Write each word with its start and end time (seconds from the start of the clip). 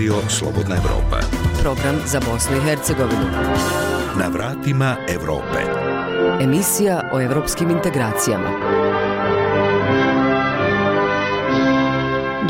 Radio 0.00 0.28
Slobodna 0.28 0.76
Evropa. 0.76 1.20
Program 1.62 1.96
za 2.06 2.20
Bosnu 2.20 2.56
i 2.56 2.60
Hercegovinu. 2.60 3.26
Na 4.18 4.28
vratima 4.28 4.96
Evrope. 5.08 5.60
Emisija 6.40 7.10
o 7.12 7.20
evropskim 7.20 7.70
integracijama. 7.70 8.79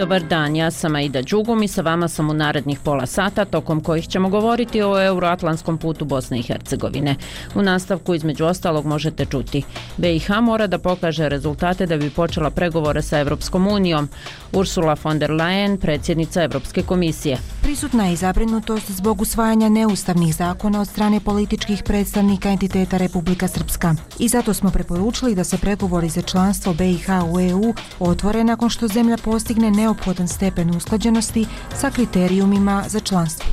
Dobar 0.00 0.22
dan, 0.22 0.56
ja 0.56 0.70
sam 0.70 0.94
Aida 0.94 1.22
Đugum 1.22 1.62
i 1.62 1.68
sa 1.68 1.82
vama 1.82 2.08
sam 2.08 2.30
u 2.30 2.34
narednih 2.34 2.80
pola 2.80 3.06
sata 3.06 3.44
tokom 3.44 3.80
kojih 3.80 4.08
ćemo 4.08 4.28
govoriti 4.28 4.82
o 4.82 5.02
euroatlantskom 5.02 5.78
putu 5.78 6.04
Bosne 6.04 6.38
i 6.38 6.42
Hercegovine. 6.42 7.16
U 7.54 7.62
nastavku 7.62 8.14
između 8.14 8.44
ostalog 8.44 8.86
možete 8.86 9.24
čuti. 9.24 9.62
BiH 9.96 10.30
mora 10.42 10.66
da 10.66 10.78
pokaže 10.78 11.28
rezultate 11.28 11.86
da 11.86 11.96
bi 11.96 12.10
počela 12.10 12.50
pregovore 12.50 13.02
sa 13.02 13.18
Evropskom 13.18 13.66
unijom. 13.66 14.08
Ursula 14.52 14.96
von 15.04 15.18
der 15.18 15.30
Leyen, 15.30 15.76
predsjednica 15.76 16.42
Evropske 16.42 16.82
komisije. 16.82 17.38
Prisutna 17.62 18.06
je 18.06 18.16
zabrinutost 18.16 18.90
zbog 18.90 19.20
usvajanja 19.20 19.68
neustavnih 19.68 20.36
zakona 20.36 20.80
od 20.80 20.88
strane 20.88 21.20
političkih 21.20 21.82
predstavnika 21.82 22.50
entiteta 22.50 22.96
Republika 22.96 23.48
Srpska. 23.48 23.94
I 24.18 24.28
zato 24.28 24.54
smo 24.54 24.70
preporučili 24.70 25.34
da 25.34 25.44
se 25.44 25.58
pregovori 25.58 26.08
za 26.08 26.22
članstvo 26.22 26.74
BiH 26.74 27.08
u 27.32 27.40
EU 27.40 27.74
otvore 27.98 28.44
nakon 28.44 28.70
što 28.70 28.88
zemlja 28.88 29.16
postigne 29.16 29.70
neophodan 29.90 30.28
stepen 30.28 30.76
usklađenosti 30.76 31.46
sa 31.74 31.90
kriterijumima 31.90 32.84
za 32.88 33.00
članstvo. 33.00 33.50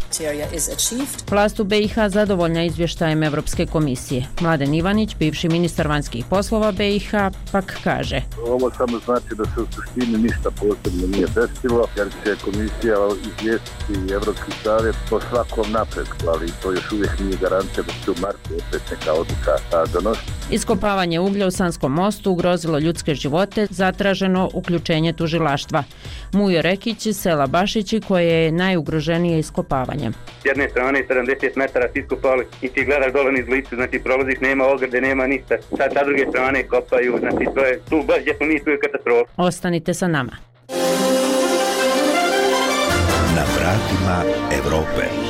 Vlast 1.32 1.60
u 1.60 1.64
BiH 1.64 1.96
zadovoljna 2.08 2.64
izvještajem 2.64 3.24
Evropske 3.24 3.66
komisije. 3.66 4.28
Mladen 4.42 4.74
Ivanić, 4.74 5.16
bivši 5.20 5.50
ministar 5.50 5.88
vanjskih 5.88 6.26
poslova 6.30 6.72
BiH, 6.72 7.12
pak 7.52 7.78
kaže. 7.84 8.22
Ovo 8.48 8.72
samo 8.78 9.00
znači 9.06 9.36
da 9.38 9.44
se 9.46 9.62
u 9.62 9.66
suštini 9.76 10.18
ništa 10.18 10.52
posebno 10.52 11.08
nije 11.08 11.28
desilo, 11.28 11.88
jer 11.98 12.08
će 12.24 12.36
komisija 12.46 12.98
izvijestiti 13.22 14.14
Evropski 14.14 14.52
savjet 14.64 14.96
po 15.10 15.20
svakom 15.30 15.72
napredku, 15.72 16.18
ali 16.28 16.52
to 16.62 16.72
još 16.72 16.92
uvijek 16.92 17.20
nije 17.20 17.38
garancija 17.42 17.84
da 17.84 17.94
će 18.06 18.12
u 18.12 18.22
martu 18.22 18.50
opet 18.68 18.82
neka 18.92 19.12
odluka 19.14 19.54
donositi. 19.94 20.32
Iskopavanje 20.50 21.20
uglja 21.20 21.48
u 21.48 21.52
Sanskom 21.52 21.94
mostu 21.94 22.32
ugrozilo 22.32 22.80
ljudske 22.80 23.16
živote, 23.16 23.68
zatraženo 23.70 24.50
uključenje 24.54 25.14
tužilaštva. 25.14 25.84
Mujo 26.34 26.62
Rekić, 26.62 27.08
sela 27.14 27.48
Bašići, 27.48 28.02
koje 28.08 28.44
je 28.44 28.52
najugroženije 28.52 29.40
iskopavanjem. 29.40 30.14
S 30.42 30.46
jedne 30.46 30.70
strane 30.70 31.04
70 31.10 31.50
metara 31.56 31.88
si 31.94 32.00
iskopali 32.00 32.46
i 32.62 32.68
ti 32.68 32.86
gledaš 32.86 33.14
dole 33.14 33.32
niz 33.32 33.48
licu, 33.48 33.76
znači 33.76 34.00
prolaziš, 34.00 34.40
nema 34.42 34.66
ograde, 34.66 35.02
nema 35.02 35.28
ništa. 35.28 35.56
Sad 35.78 35.94
sa 35.94 36.04
druge 36.06 36.26
strane 36.30 36.64
kopaju, 36.64 37.18
znači 37.20 37.46
to 37.56 37.62
je 37.62 37.80
tu 37.90 38.04
baš 38.08 38.22
gdje 38.22 38.36
smo 38.36 38.46
mi, 38.46 38.64
tu 38.64 38.70
je 38.70 38.80
katastrofa. 38.80 39.32
Ostanite 39.38 39.94
sa 39.94 40.08
nama. 40.08 40.32
Na 43.36 43.44
vratima 43.56 44.24
Evrope. 44.60 45.27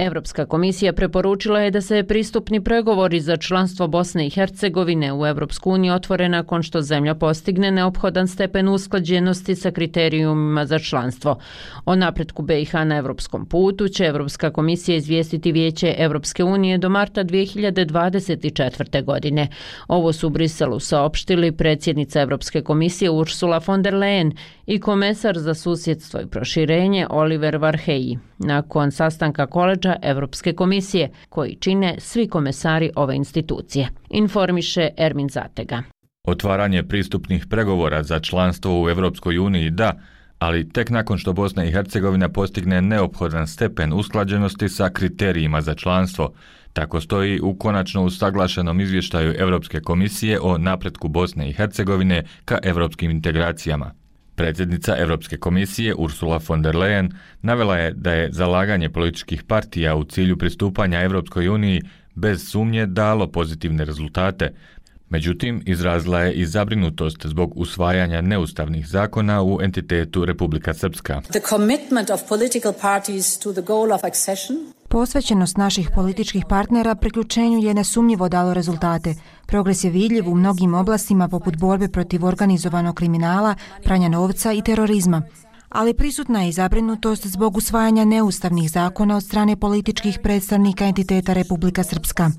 Evropska 0.00 0.46
komisija 0.46 0.92
preporučila 0.92 1.60
je 1.60 1.70
da 1.70 1.80
se 1.80 2.02
pristupni 2.04 2.60
pregovori 2.60 3.20
za 3.20 3.36
članstvo 3.36 3.86
Bosne 3.86 4.26
i 4.26 4.30
Hercegovine 4.30 5.12
u 5.12 5.26
Evropsku 5.26 5.70
uniju 5.70 5.94
otvore 5.94 6.28
nakon 6.28 6.62
što 6.62 6.82
zemlja 6.82 7.14
postigne 7.14 7.70
neophodan 7.70 8.28
stepen 8.28 8.68
usklađenosti 8.68 9.54
sa 9.54 9.70
kriterijumima 9.70 10.66
za 10.66 10.78
članstvo. 10.78 11.36
O 11.84 11.96
napretku 11.96 12.42
BiH 12.42 12.74
na 12.74 12.96
evropskom 12.96 13.46
putu 13.46 13.88
će 13.88 14.04
Evropska 14.04 14.50
komisija 14.50 14.96
izvijestiti 14.96 15.52
vijeće 15.52 15.94
Evropske 15.98 16.44
unije 16.44 16.78
do 16.78 16.88
marta 16.88 17.24
2024. 17.24 19.04
godine. 19.04 19.48
Ovo 19.88 20.12
su 20.12 20.26
u 20.26 20.30
Briselu 20.30 20.80
saopštili 20.80 21.52
predsjednica 21.52 22.20
Evropske 22.20 22.62
komisije 22.62 23.10
Ursula 23.10 23.60
von 23.66 23.82
der 23.82 23.94
Leyen 23.94 24.32
i 24.66 24.80
komesar 24.80 25.38
za 25.38 25.54
susjedstvo 25.54 26.20
i 26.20 26.26
proširenje 26.26 27.06
Oliver 27.10 27.56
Varheji 27.56 28.18
nakon 28.40 28.90
sastanka 28.90 29.46
koleđa 29.46 29.96
Evropske 30.02 30.52
komisije 30.52 31.10
koji 31.28 31.56
čine 31.60 31.94
svi 31.98 32.28
komesari 32.28 32.90
ove 32.96 33.16
institucije. 33.16 33.88
Informiše 34.10 34.88
Ermin 34.96 35.28
Zatega. 35.28 35.82
Otvaranje 36.24 36.82
pristupnih 36.82 37.46
pregovora 37.46 38.02
za 38.02 38.20
članstvo 38.20 38.82
u 38.82 38.88
Evropskoj 38.88 39.38
uniji 39.38 39.70
da, 39.70 39.92
ali 40.38 40.68
tek 40.72 40.90
nakon 40.90 41.18
što 41.18 41.32
Bosna 41.32 41.64
i 41.64 41.72
Hercegovina 41.72 42.28
postigne 42.28 42.82
neophodan 42.82 43.46
stepen 43.46 43.92
usklađenosti 43.92 44.68
sa 44.68 44.90
kriterijima 44.90 45.60
za 45.60 45.74
članstvo, 45.74 46.32
tako 46.72 47.00
stoji 47.00 47.40
u 47.40 47.54
konačno 47.54 48.04
usaglašenom 48.04 48.80
izvještaju 48.80 49.34
Evropske 49.38 49.80
komisije 49.80 50.40
o 50.40 50.58
napretku 50.58 51.08
Bosne 51.08 51.48
i 51.48 51.52
Hercegovine 51.52 52.24
ka 52.44 52.58
evropskim 52.62 53.10
integracijama. 53.10 53.99
Predsjednica 54.40 54.96
Europske 54.98 55.36
komisije 55.36 55.94
Ursula 55.94 56.40
von 56.48 56.62
der 56.62 56.74
Leyen 56.74 57.10
navela 57.42 57.76
je 57.76 57.92
da 57.92 58.12
je 58.12 58.32
zalaganje 58.32 58.90
političkih 58.90 59.42
partija 59.42 59.96
u 59.96 60.04
cilju 60.04 60.38
pristupanja 60.38 61.02
Europskoj 61.02 61.48
uniji 61.48 61.82
bez 62.14 62.50
sumnje 62.50 62.86
dalo 62.86 63.26
pozitivne 63.26 63.84
rezultate. 63.84 64.52
Međutim, 65.08 65.62
izrazila 65.66 66.20
je 66.20 66.32
i 66.32 66.46
zabrinutost 66.46 67.26
zbog 67.26 67.52
usvajanja 67.56 68.20
neustavnih 68.20 68.86
zakona 68.88 69.42
u 69.42 69.58
entitetu 69.62 70.24
Republika 70.24 70.74
Srpska. 70.74 71.20
The 71.20 71.40
commitment 71.48 72.10
of 72.10 72.20
political 72.28 72.72
parties 72.80 73.38
to 73.38 73.52
the 73.52 73.62
goal 73.62 73.92
of 73.92 74.04
accession 74.04 74.56
Posvećenost 74.90 75.56
naših 75.56 75.90
političkih 75.94 76.44
partnera 76.48 76.94
priključenju 76.94 77.58
je 77.58 77.74
nesumnjivo 77.74 78.28
dalo 78.28 78.54
rezultate. 78.54 79.14
Progres 79.46 79.84
je 79.84 79.90
vidljiv 79.90 80.28
u 80.28 80.34
mnogim 80.34 80.74
oblastima 80.74 81.28
poput 81.28 81.56
borbe 81.56 81.88
protiv 81.88 82.24
organizovanog 82.24 82.94
kriminala, 82.94 83.54
pranja 83.84 84.08
novca 84.08 84.52
i 84.52 84.62
terorizma. 84.62 85.22
Ali 85.68 85.94
prisutna 85.94 86.42
je 86.42 86.48
i 86.48 86.52
zabrinutost 86.52 87.26
zbog 87.26 87.56
usvajanja 87.56 88.04
neustavnih 88.04 88.70
zakona 88.70 89.16
od 89.16 89.24
strane 89.24 89.56
političkih 89.56 90.18
predstavnika 90.22 90.84
entiteta 90.84 91.32
Republika 91.32 91.82
Srpska. 91.82 92.30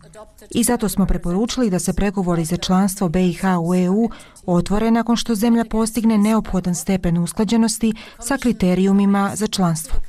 I 0.49 0.63
zato 0.63 0.89
smo 0.89 1.05
preporučili 1.05 1.69
da 1.69 1.79
se 1.79 1.93
pregovori 1.93 2.45
za 2.45 2.57
članstvo 2.57 3.09
BiH 3.09 3.43
u 3.63 3.75
EU 3.75 4.09
otvore 4.45 4.91
nakon 4.91 5.15
što 5.15 5.35
zemlja 5.35 5.65
postigne 5.65 6.17
neophodan 6.17 6.75
stepen 6.75 7.17
usklađenosti 7.17 7.93
sa 8.19 8.37
kriterijumima 8.37 9.31
za 9.35 9.47
članstvo. 9.47 9.99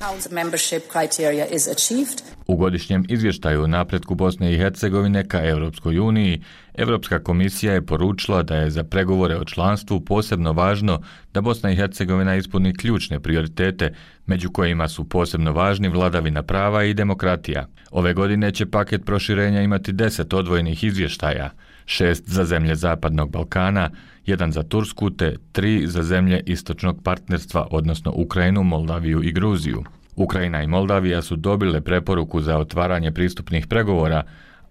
U 2.46 2.56
godišnjem 2.56 3.06
izvještaju 3.08 3.62
o 3.62 3.66
napretku 3.66 4.14
Bosne 4.14 4.54
i 4.54 4.58
Hercegovine 4.58 5.28
ka 5.28 5.44
Europskoj 5.44 5.98
uniji, 5.98 6.42
Evropska 6.74 7.22
komisija 7.22 7.72
je 7.72 7.86
poručila 7.86 8.42
da 8.42 8.56
je 8.56 8.70
za 8.70 8.84
pregovore 8.84 9.36
o 9.36 9.44
članstvu 9.44 10.00
posebno 10.00 10.52
važno 10.52 11.02
da 11.34 11.40
Bosna 11.40 11.70
i 11.70 11.76
Hercegovina 11.76 12.36
ispuni 12.36 12.76
ključne 12.76 13.20
prioritete, 13.20 13.94
među 14.26 14.50
kojima 14.50 14.88
su 14.88 15.04
posebno 15.04 15.52
važni 15.52 15.88
vladavina 15.88 16.42
prava 16.42 16.84
i 16.84 16.94
demokratija. 16.94 17.66
Ove 17.90 18.14
godine 18.14 18.50
će 18.50 18.66
paket 18.66 19.04
proširenja 19.04 19.62
imati 19.62 19.92
deset 19.92 20.34
odvojenih 20.34 20.84
izvještaja, 20.84 21.50
šest 21.86 22.28
za 22.28 22.44
zemlje 22.44 22.74
Zapadnog 22.74 23.30
Balkana, 23.30 23.90
jedan 24.26 24.52
za 24.52 24.62
Tursku 24.62 25.10
te 25.10 25.36
tri 25.52 25.86
za 25.86 26.02
zemlje 26.02 26.42
Istočnog 26.46 27.02
partnerstva, 27.02 27.66
odnosno 27.70 28.12
Ukrajinu, 28.16 28.62
Moldaviju 28.62 29.22
i 29.22 29.32
Gruziju. 29.32 29.84
Ukrajina 30.16 30.62
i 30.62 30.66
Moldavija 30.66 31.22
su 31.22 31.36
dobile 31.36 31.80
preporuku 31.80 32.40
za 32.40 32.58
otvaranje 32.58 33.12
pristupnih 33.12 33.66
pregovora, 33.66 34.22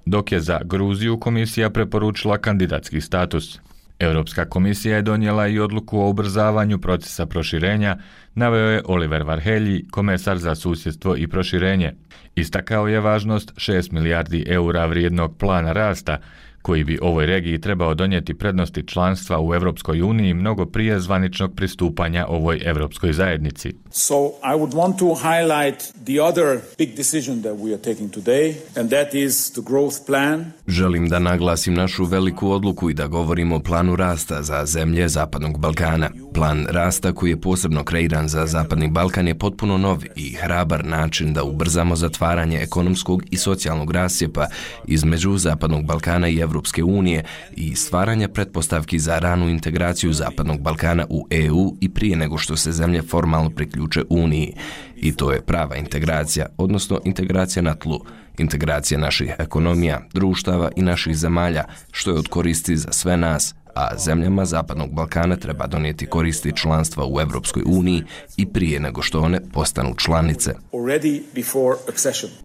dok 0.05 0.31
je 0.31 0.39
za 0.39 0.59
Gruziju 0.63 1.19
komisija 1.19 1.69
preporučila 1.69 2.37
kandidatski 2.37 3.01
status. 3.01 3.59
Europska 4.01 4.45
komisija 4.45 4.95
je 4.95 5.01
donijela 5.01 5.47
i 5.47 5.59
odluku 5.59 5.99
o 5.99 6.09
ubrzavanju 6.09 6.79
procesa 6.79 7.25
proširenja, 7.25 7.97
naveo 8.35 8.69
je 8.69 8.81
Oliver 8.85 9.23
Varhelji, 9.23 9.85
komesar 9.91 10.37
za 10.37 10.55
susjedstvo 10.55 11.15
i 11.17 11.27
proširenje. 11.27 11.93
Istakao 12.35 12.87
je 12.87 12.99
važnost 12.99 13.53
6 13.55 13.91
milijardi 13.91 14.45
eura 14.47 14.85
vrijednog 14.85 15.37
plana 15.37 15.73
rasta, 15.73 16.17
koji 16.61 16.83
bi 16.83 16.99
ovoj 17.01 17.25
regiji 17.25 17.61
trebao 17.61 17.93
donijeti 17.93 18.33
prednosti 18.33 18.87
članstva 18.87 19.41
u 19.41 19.53
Evropskoj 19.53 20.01
uniji 20.01 20.33
mnogo 20.33 20.65
prije 20.65 20.99
zvaničnog 20.99 21.55
pristupanja 21.55 22.25
ovoj 22.29 22.61
Evropskoj 22.65 23.13
zajednici. 23.13 23.73
So 23.91 24.15
I 24.15 24.55
would 24.55 24.71
want 24.71 24.99
to 24.99 25.15
highlight 25.15 25.93
the 26.05 26.21
other 26.21 26.59
big 26.77 26.95
decision 26.95 27.41
that 27.41 27.53
we 27.53 27.73
are 27.73 27.81
taking 27.81 28.11
today 28.11 28.53
and 28.75 28.89
that 28.89 29.13
is 29.13 29.51
the 29.51 29.61
growth 29.61 29.97
plan. 30.07 30.51
Želim 30.67 31.09
da 31.09 31.19
naglasim 31.19 31.73
našu 31.73 32.05
veliku 32.05 32.51
odluku 32.51 32.89
i 32.89 32.93
da 32.93 33.07
govorimo 33.07 33.55
o 33.55 33.59
planu 33.59 33.95
rasta 33.95 34.41
za 34.41 34.65
zemlje 34.65 35.07
Zapadnog 35.07 35.59
Balkana. 35.59 36.09
Plan 36.33 36.65
rasta 36.69 37.13
koji 37.13 37.29
je 37.29 37.41
posebno 37.41 37.83
kreiran 37.83 38.27
za 38.27 38.45
Zapadni 38.45 38.87
Balkan 38.87 39.27
je 39.27 39.37
potpuno 39.37 39.77
nov 39.77 40.03
i 40.15 40.33
hrabar 40.33 40.85
način 40.85 41.33
da 41.33 41.43
ubrzamo 41.43 41.95
zatvaranje 41.95 42.57
ekonomskog 42.57 43.23
i 43.31 43.37
socijalnog 43.37 43.91
rasjepa 43.91 44.47
između 44.87 45.37
Zapadnog 45.37 45.85
Balkana 45.85 46.27
i 46.27 46.41
Evropske 46.51 46.83
unije 46.83 47.23
i 47.51 47.75
stvaranje 47.75 48.27
pretpostavki 48.27 48.99
za 48.99 49.19
ranu 49.19 49.49
integraciju 49.49 50.13
Zapadnog 50.13 50.61
Balkana 50.61 51.05
u 51.09 51.27
EU 51.29 51.75
i 51.81 51.89
prije 51.89 52.15
nego 52.15 52.37
što 52.37 52.57
se 52.57 52.71
zemlje 52.71 53.01
formalno 53.01 53.49
priključe 53.49 54.03
Uniji. 54.09 54.53
I 54.95 55.11
to 55.15 55.31
je 55.31 55.41
prava 55.41 55.75
integracija, 55.75 56.45
odnosno 56.57 56.99
integracija 57.05 57.63
na 57.63 57.75
tlu, 57.75 57.99
integracija 58.37 58.99
naših 58.99 59.35
ekonomija, 59.39 60.01
društava 60.13 60.71
i 60.75 60.81
naših 60.81 61.15
zemalja, 61.17 61.63
što 61.91 62.11
je 62.11 62.17
od 62.17 62.27
koristi 62.27 62.77
za 62.77 62.91
sve 62.91 63.17
nas, 63.17 63.55
a 63.75 63.97
zemljama 63.97 64.45
Zapadnog 64.45 64.93
Balkana 64.93 65.35
treba 65.35 65.67
donijeti 65.67 66.05
koristi 66.05 66.51
članstva 66.55 67.05
u 67.05 67.19
Evropskoj 67.19 67.63
uniji 67.65 68.03
i 68.37 68.45
prije 68.45 68.79
nego 68.79 69.01
što 69.01 69.21
one 69.21 69.39
postanu 69.53 69.95
članice. 69.97 70.53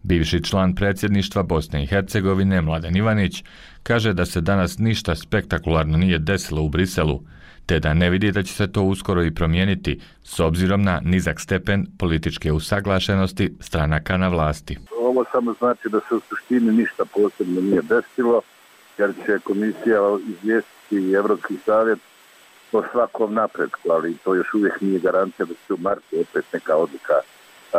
Bivši 0.02 0.44
član 0.44 0.74
predsjedništva 0.74 1.42
Bosne 1.42 1.82
i 1.82 1.86
Hercegovine, 1.86 2.60
Mladen 2.60 2.96
Ivanić, 2.96 3.44
kaže 3.86 4.12
da 4.12 4.26
se 4.26 4.40
danas 4.40 4.78
ništa 4.78 5.14
spektakularno 5.14 5.98
nije 5.98 6.18
desilo 6.18 6.62
u 6.62 6.68
Briselu, 6.68 7.20
te 7.66 7.80
da 7.80 7.94
ne 7.94 8.10
vidi 8.10 8.32
da 8.32 8.42
će 8.42 8.52
se 8.52 8.72
to 8.72 8.82
uskoro 8.82 9.24
i 9.24 9.34
promijeniti 9.34 10.00
s 10.22 10.40
obzirom 10.40 10.82
na 10.82 11.00
nizak 11.04 11.40
stepen 11.40 11.86
političke 11.98 12.52
usaglašenosti 12.52 13.54
stranaka 13.60 14.16
na 14.16 14.28
vlasti. 14.28 14.78
Ovo 15.00 15.24
samo 15.32 15.54
znači 15.58 15.88
da 15.88 16.00
se 16.08 16.14
u 16.14 16.20
suštini 16.28 16.72
ništa 16.72 17.04
posebno 17.04 17.60
nije 17.60 17.82
desilo, 17.82 18.42
jer 18.98 19.12
će 19.26 19.38
komisija 19.44 20.00
izvijestiti 20.28 20.96
i 20.96 21.12
Evropski 21.12 21.54
savjet 21.66 21.98
o 22.72 22.82
svakom 22.92 23.34
napretku, 23.34 23.90
ali 23.90 24.16
to 24.24 24.34
još 24.34 24.54
uvijek 24.54 24.80
nije 24.80 24.98
garancija 24.98 25.46
da 25.46 25.54
će 25.66 25.74
u 25.74 25.78
martu 25.80 26.20
opet 26.20 26.44
neka 26.52 26.76
odluka 26.76 27.14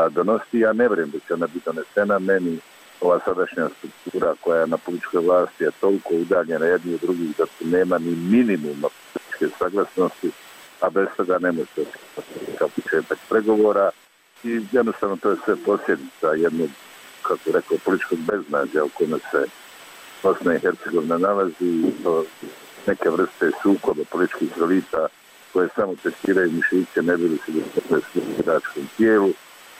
donosti. 0.09 0.59
Ja 0.59 0.73
ne 0.73 0.87
vrem 0.87 1.11
da 1.11 1.19
će 1.27 1.33
ona 1.33 1.47
biti 1.47 1.65
donesena, 1.65 2.19
meni 2.19 2.59
ova 3.01 3.19
sadašnja 3.25 3.69
struktura 3.77 4.35
koja 4.41 4.61
je 4.61 4.67
na 4.67 4.77
političkoj 4.77 5.21
vlasti 5.21 5.63
je 5.63 5.71
toliko 5.81 6.13
udaljena 6.13 6.65
jedni 6.65 6.93
od 6.93 7.01
drugih 7.01 7.37
da 7.37 7.45
tu 7.45 7.65
nema 7.65 7.97
ni 7.97 8.15
minimuma 8.15 8.87
političke 9.13 9.57
saglasnosti, 9.59 10.31
a 10.81 10.89
bez 10.89 11.07
toga 11.17 11.37
ne 11.39 11.51
može 11.51 11.89
kao 12.57 12.67
početak 12.67 13.17
pregovora. 13.29 13.89
I 14.43 14.61
jednostavno 14.71 15.17
to 15.17 15.29
je 15.29 15.37
sve 15.45 15.55
posljedica 15.65 16.27
jednog, 16.27 16.69
kako 17.21 17.51
rekao, 17.51 17.77
političkog 17.85 18.19
beznađa 18.19 18.83
u 18.83 18.89
kome 18.89 19.17
se 19.31 19.45
Bosna 20.23 20.55
i 20.55 20.59
Hercegovina 20.59 21.17
nalazi 21.17 21.65
i 21.65 21.91
to 22.03 22.25
neke 22.87 23.09
vrste 23.09 23.51
sukoba 23.61 24.03
političkih 24.11 24.49
elita 24.61 25.07
koje 25.53 25.69
samo 25.75 25.95
testiraju 26.03 26.51
mišiće, 26.51 27.01
ne 27.01 27.17
bili 27.17 27.37
se 27.45 27.51
da 28.45 28.59
se 28.59 28.79
u 28.79 28.83
tijelu 28.97 29.33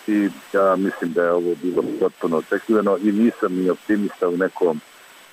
i 0.07 0.29
ja 0.53 0.75
mislim 0.75 1.13
da 1.13 1.23
je 1.23 1.31
ovo 1.31 1.55
bilo 1.63 1.83
potpuno 1.99 2.37
očekivano 2.37 2.97
i 3.03 3.11
nisam 3.11 3.55
ni 3.55 3.69
optimista 3.69 4.27
u 4.27 4.37
nekom 4.37 4.79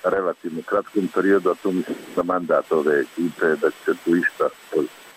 relativno 0.03 0.61
kratkom 0.61 1.07
periodu, 1.15 1.49
a 1.49 1.55
tu 1.63 1.71
mislim 1.71 1.97
da 2.15 2.23
mandat 2.23 2.71
ove 2.71 2.99
ekipe 2.99 3.45
da 3.45 3.69
će 3.69 3.99
tu 4.05 4.15
išta 4.15 4.49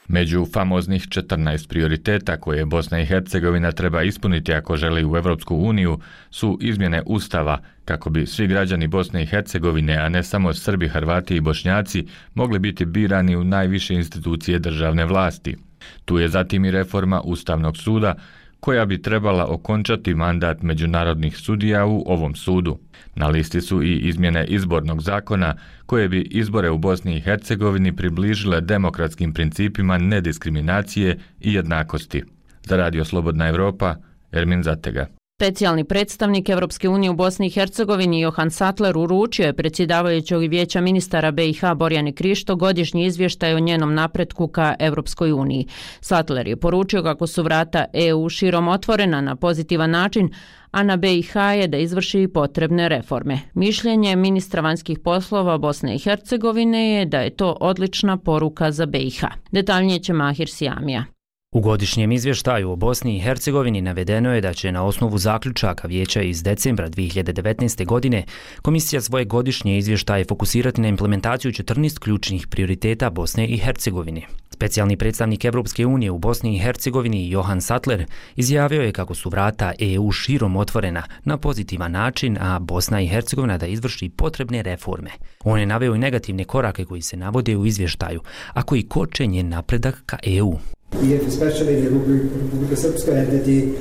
Među 0.08 0.46
famoznih 0.52 1.02
14 1.02 1.68
prioriteta 1.68 2.40
koje 2.40 2.64
Bosna 2.64 3.00
i 3.00 3.06
Hercegovina 3.06 3.72
treba 3.72 4.02
ispuniti 4.02 4.52
ako 4.52 4.76
želi 4.76 5.04
u 5.04 5.16
Evropsku 5.16 5.56
uniju 5.56 5.98
su 6.30 6.58
izmjene 6.60 7.02
Ustava 7.06 7.58
kako 7.84 8.10
bi 8.10 8.26
svi 8.26 8.46
građani 8.46 8.86
Bosne 8.86 9.22
i 9.22 9.26
Hercegovine, 9.26 9.96
a 9.96 10.08
ne 10.08 10.22
samo 10.22 10.54
Srbi, 10.54 10.88
Hrvati 10.88 11.36
i 11.36 11.40
Bošnjaci, 11.40 12.06
mogli 12.34 12.58
biti 12.58 12.84
birani 12.84 13.36
u 13.36 13.44
najviše 13.44 13.94
institucije 13.94 14.58
državne 14.58 15.04
vlasti. 15.04 15.56
Tu 16.04 16.18
je 16.18 16.28
zatim 16.28 16.64
i 16.64 16.70
reforma 16.70 17.20
Ustavnog 17.20 17.76
suda 17.76 18.14
koja 18.60 18.86
bi 18.86 19.02
trebala 19.02 19.46
okončati 19.46 20.14
mandat 20.14 20.62
međunarodnih 20.62 21.36
sudija 21.38 21.86
u 21.86 22.04
ovom 22.06 22.34
sudu. 22.34 22.78
Na 23.14 23.28
listi 23.28 23.60
su 23.60 23.82
i 23.82 23.98
izmjene 23.98 24.46
izbornog 24.46 25.02
zakona 25.02 25.54
koje 25.86 26.08
bi 26.08 26.20
izbore 26.20 26.70
u 26.70 26.78
Bosni 26.78 27.16
i 27.16 27.20
Hercegovini 27.20 27.96
približile 27.96 28.60
demokratskim 28.60 29.32
principima 29.32 29.98
nediskriminacije 29.98 31.18
i 31.40 31.54
jednakosti. 31.54 32.22
Za 32.62 32.76
Radio 32.76 33.04
Slobodna 33.04 33.48
Evropa, 33.48 33.94
Ermin 34.32 34.62
Zatega. 34.62 35.17
Specijalni 35.40 35.84
predstavnik 35.84 36.48
Evropske 36.48 36.88
unije 36.88 37.10
u 37.10 37.14
Bosni 37.14 37.46
i 37.46 37.50
Hercegovini 37.50 38.20
Johan 38.20 38.50
Sattler 38.50 38.98
uručio 38.98 39.46
je 39.46 39.52
predsjedavajućeg 39.52 40.50
vijeća 40.50 40.80
ministara 40.80 41.30
BiH 41.30 41.60
Borjane 41.76 42.12
Krišto 42.12 42.56
godišnji 42.56 43.06
izvještaj 43.06 43.54
o 43.54 43.58
njenom 43.58 43.94
napretku 43.94 44.48
ka 44.48 44.74
Evropskoj 44.78 45.32
uniji. 45.32 45.66
Sattler 46.00 46.48
je 46.48 46.56
poručio 46.56 47.02
kako 47.02 47.26
su 47.26 47.42
vrata 47.42 47.84
EU 47.92 48.28
širom 48.28 48.68
otvorena 48.68 49.20
na 49.20 49.36
pozitivan 49.36 49.90
način, 49.90 50.30
a 50.70 50.82
na 50.82 50.96
BiH 50.96 51.36
je 51.36 51.68
da 51.68 51.76
izvrši 51.76 52.28
potrebne 52.34 52.88
reforme. 52.88 53.38
Mišljenje 53.54 54.16
ministra 54.16 54.60
vanjskih 54.62 54.98
poslova 54.98 55.58
Bosne 55.58 55.94
i 55.94 55.98
Hercegovine 55.98 56.90
je 56.90 57.06
da 57.06 57.20
je 57.20 57.30
to 57.30 57.56
odlična 57.60 58.16
poruka 58.16 58.72
za 58.72 58.86
BiH. 58.86 59.24
Detaljnije 59.52 59.98
će 59.98 60.12
Mahir 60.12 60.48
Sijamija. 60.48 61.04
U 61.52 61.60
godišnjem 61.60 62.12
izvještaju 62.12 62.70
o 62.70 62.76
Bosni 62.76 63.16
i 63.16 63.20
Hercegovini 63.20 63.80
navedeno 63.80 64.34
je 64.34 64.40
da 64.40 64.52
će 64.54 64.72
na 64.72 64.84
osnovu 64.84 65.18
zaključaka 65.18 65.88
vijeća 65.88 66.22
iz 66.22 66.42
decembra 66.42 66.90
2019. 66.90 67.86
godine 67.86 68.24
komisija 68.62 69.00
svoje 69.00 69.24
godišnje 69.24 69.78
izvještaje 69.78 70.24
fokusirati 70.24 70.80
na 70.80 70.88
implementaciju 70.88 71.52
14 71.52 71.98
ključnih 71.98 72.46
prioriteta 72.46 73.10
Bosne 73.10 73.46
i 73.46 73.56
Hercegovine. 73.56 74.22
Specijalni 74.50 74.96
predstavnik 74.96 75.44
Evropske 75.44 75.86
unije 75.86 76.10
u 76.10 76.18
Bosni 76.18 76.56
i 76.56 76.58
Hercegovini 76.58 77.30
Johan 77.30 77.60
Sattler 77.60 78.06
izjavio 78.36 78.82
je 78.82 78.92
kako 78.92 79.14
su 79.14 79.30
vrata 79.30 79.72
EU 79.78 80.12
širom 80.12 80.56
otvorena 80.56 81.02
na 81.24 81.36
pozitivan 81.36 81.92
način, 81.92 82.38
a 82.40 82.58
Bosna 82.58 83.00
i 83.00 83.06
Hercegovina 83.06 83.58
da 83.58 83.66
izvrši 83.66 84.08
potrebne 84.08 84.62
reforme. 84.62 85.10
On 85.44 85.60
je 85.60 85.66
naveo 85.66 85.94
i 85.94 85.98
negativne 85.98 86.44
korake 86.44 86.84
koji 86.84 87.02
se 87.02 87.16
navode 87.16 87.56
u 87.56 87.66
izvještaju, 87.66 88.20
a 88.52 88.62
koji 88.62 88.88
koče 88.88 89.26
njen 89.26 89.48
napredak 89.48 90.02
ka 90.06 90.18
EU. 90.22 90.58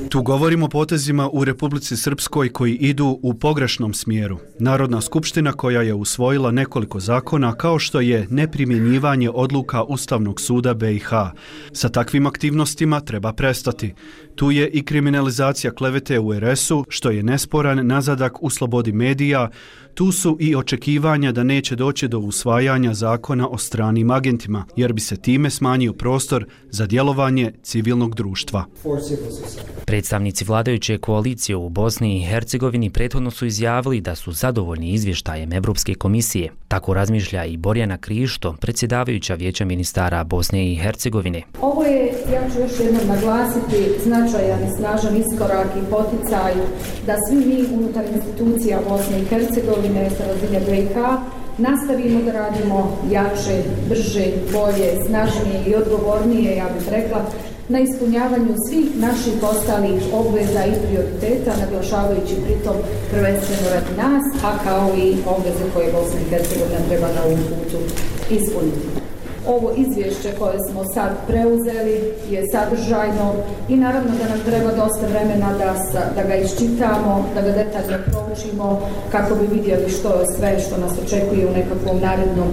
Tu 0.08 0.22
govorimo 0.22 0.66
o 0.66 0.68
potezima 0.68 1.28
u 1.32 1.44
Republici 1.44 1.96
Srpskoj 1.96 2.52
koji 2.52 2.74
idu 2.74 3.18
u 3.22 3.34
pogrešnom 3.34 3.94
smjeru. 3.94 4.38
Narodna 4.58 5.00
skupština 5.00 5.52
koja 5.52 5.82
je 5.82 5.94
usvojila 5.94 6.50
nekoliko 6.50 7.00
zakona 7.00 7.54
kao 7.54 7.78
što 7.78 8.00
je 8.00 8.26
neprimjenjivanje 8.30 9.30
odluka 9.30 9.82
Ustavnog 9.82 10.40
suda 10.40 10.74
BiH. 10.74 11.08
Sa 11.72 11.88
takvim 11.88 12.26
aktivnostima 12.26 13.00
treba 13.00 13.32
prestati. 13.32 13.94
Tu 14.38 14.50
je 14.50 14.68
i 14.68 14.84
kriminalizacija 14.84 15.74
klevete 15.74 16.18
u 16.18 16.34
RS-u, 16.34 16.84
što 16.88 17.10
je 17.10 17.22
nesporan 17.22 17.86
nazadak 17.86 18.42
u 18.42 18.50
slobodi 18.50 18.92
medija, 18.92 19.50
Tu 19.98 20.12
su 20.12 20.36
i 20.40 20.56
očekivanja 20.56 21.32
da 21.32 21.42
neće 21.42 21.76
doći 21.76 22.08
do 22.08 22.18
usvajanja 22.18 22.94
zakona 22.94 23.48
o 23.48 23.58
stranim 23.58 24.10
agentima, 24.10 24.64
jer 24.76 24.92
bi 24.92 25.00
se 25.00 25.16
time 25.16 25.50
smanjio 25.50 25.92
prostor 25.92 26.46
za 26.70 26.86
djelovanje 26.86 27.52
civilnog 27.62 28.14
društva. 28.14 28.64
Predstavnici 29.84 30.44
vladajuće 30.44 30.98
koalicije 30.98 31.56
u 31.56 31.68
Bosni 31.68 32.16
i 32.16 32.24
Hercegovini 32.24 32.90
prethodno 32.90 33.30
su 33.30 33.46
izjavili 33.46 34.00
da 34.00 34.14
su 34.14 34.32
zadovoljni 34.32 34.92
izvještajem 34.92 35.52
Evropske 35.52 35.94
komisije. 35.94 36.52
Tako 36.68 36.94
razmišlja 36.94 37.44
i 37.44 37.56
Borjana 37.56 37.96
Krišto, 37.96 38.56
predsjedavajuća 38.60 39.34
vijeća 39.34 39.64
ministara 39.64 40.24
Bosne 40.24 40.72
i 40.72 40.76
Hercegovine. 40.76 41.42
Ovo 41.60 41.82
je, 41.82 42.12
ja 42.32 42.50
ću 42.54 42.60
još 42.60 42.80
jednom 42.80 43.06
naglasiti, 43.08 43.76
značajan 44.28 44.64
i 44.64 44.76
snažan 44.76 45.16
iskorak 45.16 45.66
i 45.76 45.90
poticaj 45.90 46.52
da 47.06 47.14
svi 47.28 47.36
mi 47.36 47.64
unutar 47.76 48.04
institucija 48.14 48.78
Bosne 48.88 49.18
i 49.20 49.24
Hercegovine 49.24 50.00
godine 50.00 50.10
sa 50.10 50.24
razine 50.26 50.60
BiH 50.66 50.96
nastavimo 51.58 52.22
da 52.22 52.32
radimo 52.32 52.98
jače, 53.10 53.62
brže, 53.88 54.26
bolje, 54.52 54.88
snažnije 55.06 55.58
i 55.66 55.74
odgovornije, 55.74 56.56
ja 56.56 56.68
bih 56.74 56.88
rekla, 56.90 57.24
na 57.68 57.80
ispunjavanju 57.80 58.54
svih 58.68 58.86
naših 58.96 59.34
ostalih 59.42 60.02
obveza 60.12 60.62
i 60.66 60.78
prioriteta, 60.84 61.52
naglašavajući 61.64 62.34
pritom 62.44 62.76
prvenstveno 63.10 63.66
radi 63.74 63.92
nas, 63.96 64.24
a 64.44 64.50
kao 64.64 64.88
i 64.96 65.16
obveze 65.26 65.64
koje 65.74 65.92
Bosna 65.92 66.20
i 66.20 66.30
Hercegovina 66.30 66.88
treba 66.88 67.06
na 67.06 67.22
ovom 67.24 67.40
putu 67.48 67.78
ispuniti 68.30 68.97
ovo 69.48 69.72
izvješće 69.76 70.30
koje 70.38 70.58
smo 70.70 70.84
sad 70.94 71.10
preuzeli 71.26 71.96
je 72.30 72.44
sadržajno 72.52 73.34
i 73.68 73.76
naravno 73.76 74.10
da 74.18 74.28
nam 74.28 74.40
treba 74.44 74.70
dosta 74.70 75.06
vremena 75.06 75.52
da, 75.58 75.74
da 76.16 76.22
ga 76.28 76.36
iščitamo, 76.36 77.24
da 77.34 77.40
ga 77.42 77.50
detaljno 77.50 77.98
proučimo 78.06 78.80
kako 79.12 79.34
bi 79.34 79.56
vidjeli 79.56 79.90
što 79.90 80.08
je 80.08 80.26
sve 80.36 80.60
što 80.60 80.76
nas 80.76 80.92
očekuje 81.04 81.46
u 81.46 81.52
nekakvom 81.52 82.00
narednom 82.00 82.48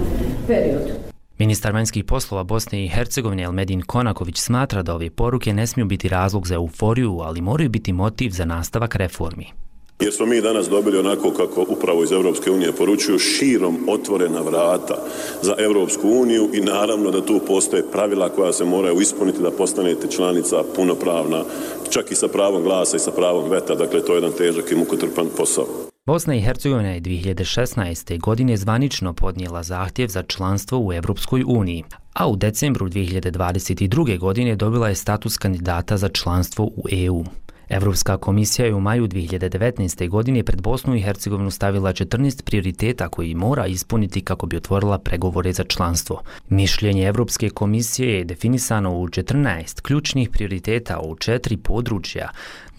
periodu. 0.46 0.92
Ministar 1.38 1.72
vanjskih 1.72 2.04
poslova 2.04 2.44
Bosne 2.44 2.84
i 2.84 2.88
Hercegovine 2.88 3.42
Elmedin 3.42 3.82
Konaković 3.82 4.38
smatra 4.38 4.82
da 4.82 4.94
ove 4.94 5.10
poruke 5.10 5.52
ne 5.52 5.66
smiju 5.66 5.86
biti 5.86 6.08
razlog 6.08 6.46
za 6.46 6.54
euforiju, 6.54 7.20
ali 7.20 7.40
moraju 7.40 7.70
biti 7.70 7.92
motiv 7.92 8.30
za 8.30 8.44
nastavak 8.44 8.94
reformi. 8.94 9.65
Jer 10.00 10.12
smo 10.12 10.26
mi 10.26 10.40
danas 10.40 10.68
dobili 10.68 10.98
onako 10.98 11.30
kako 11.30 11.66
upravo 11.68 12.04
iz 12.04 12.12
Evropske 12.12 12.50
unije 12.50 12.72
poručuju 12.72 13.18
širom 13.18 13.76
otvorena 13.88 14.40
vrata 14.40 14.96
za 15.42 15.54
Evropsku 15.58 16.08
uniju 16.08 16.50
i 16.52 16.60
naravno 16.60 17.10
da 17.10 17.26
tu 17.26 17.40
postoje 17.46 17.90
pravila 17.92 18.28
koja 18.28 18.52
se 18.52 18.64
moraju 18.64 19.00
ispuniti 19.00 19.42
da 19.42 19.50
postanete 19.50 20.10
članica 20.10 20.56
punopravna, 20.76 21.44
čak 21.90 22.10
i 22.10 22.14
sa 22.14 22.28
pravom 22.28 22.62
glasa 22.62 22.96
i 22.96 23.00
sa 23.00 23.10
pravom 23.10 23.50
veta, 23.50 23.74
dakle 23.74 24.04
to 24.04 24.12
je 24.12 24.16
jedan 24.16 24.32
težak 24.32 24.72
i 24.72 24.76
mukotrpan 24.76 25.26
posao. 25.36 25.66
Bosna 26.06 26.34
i 26.34 26.40
Hercegovina 26.40 26.88
je 26.88 27.00
2016. 27.00 28.20
godine 28.20 28.56
zvanično 28.56 29.12
podnijela 29.12 29.62
zahtjev 29.62 30.08
za 30.08 30.22
članstvo 30.22 30.78
u 30.78 30.92
Evropskoj 30.92 31.44
uniji, 31.46 31.84
a 32.12 32.28
u 32.28 32.36
decembru 32.36 32.88
2022. 32.88 34.18
godine 34.18 34.56
dobila 34.56 34.88
je 34.88 34.94
status 34.94 35.38
kandidata 35.38 35.96
za 35.96 36.08
članstvo 36.08 36.64
u 36.64 36.84
EU. 36.92 37.24
Evropska 37.68 38.16
komisija 38.16 38.66
je 38.66 38.74
u 38.74 38.80
maju 38.80 39.08
2019. 39.08 40.08
godine 40.08 40.42
pred 40.42 40.62
Bosnu 40.62 40.94
i 40.94 41.00
Hercegovinu 41.00 41.50
stavila 41.50 41.92
14 41.92 42.42
prioriteta 42.42 43.08
koji 43.08 43.34
mora 43.34 43.66
ispuniti 43.66 44.20
kako 44.20 44.46
bi 44.46 44.56
otvorila 44.56 44.98
pregovore 44.98 45.52
za 45.52 45.64
članstvo. 45.64 46.22
Mišljenje 46.48 47.06
Evropske 47.06 47.50
komisije 47.50 48.18
je 48.18 48.24
definisano 48.24 48.96
u 48.96 49.08
14 49.08 49.80
ključnih 49.80 50.30
prioriteta 50.30 51.00
u 51.00 51.16
četiri 51.16 51.56
područja 51.56 52.28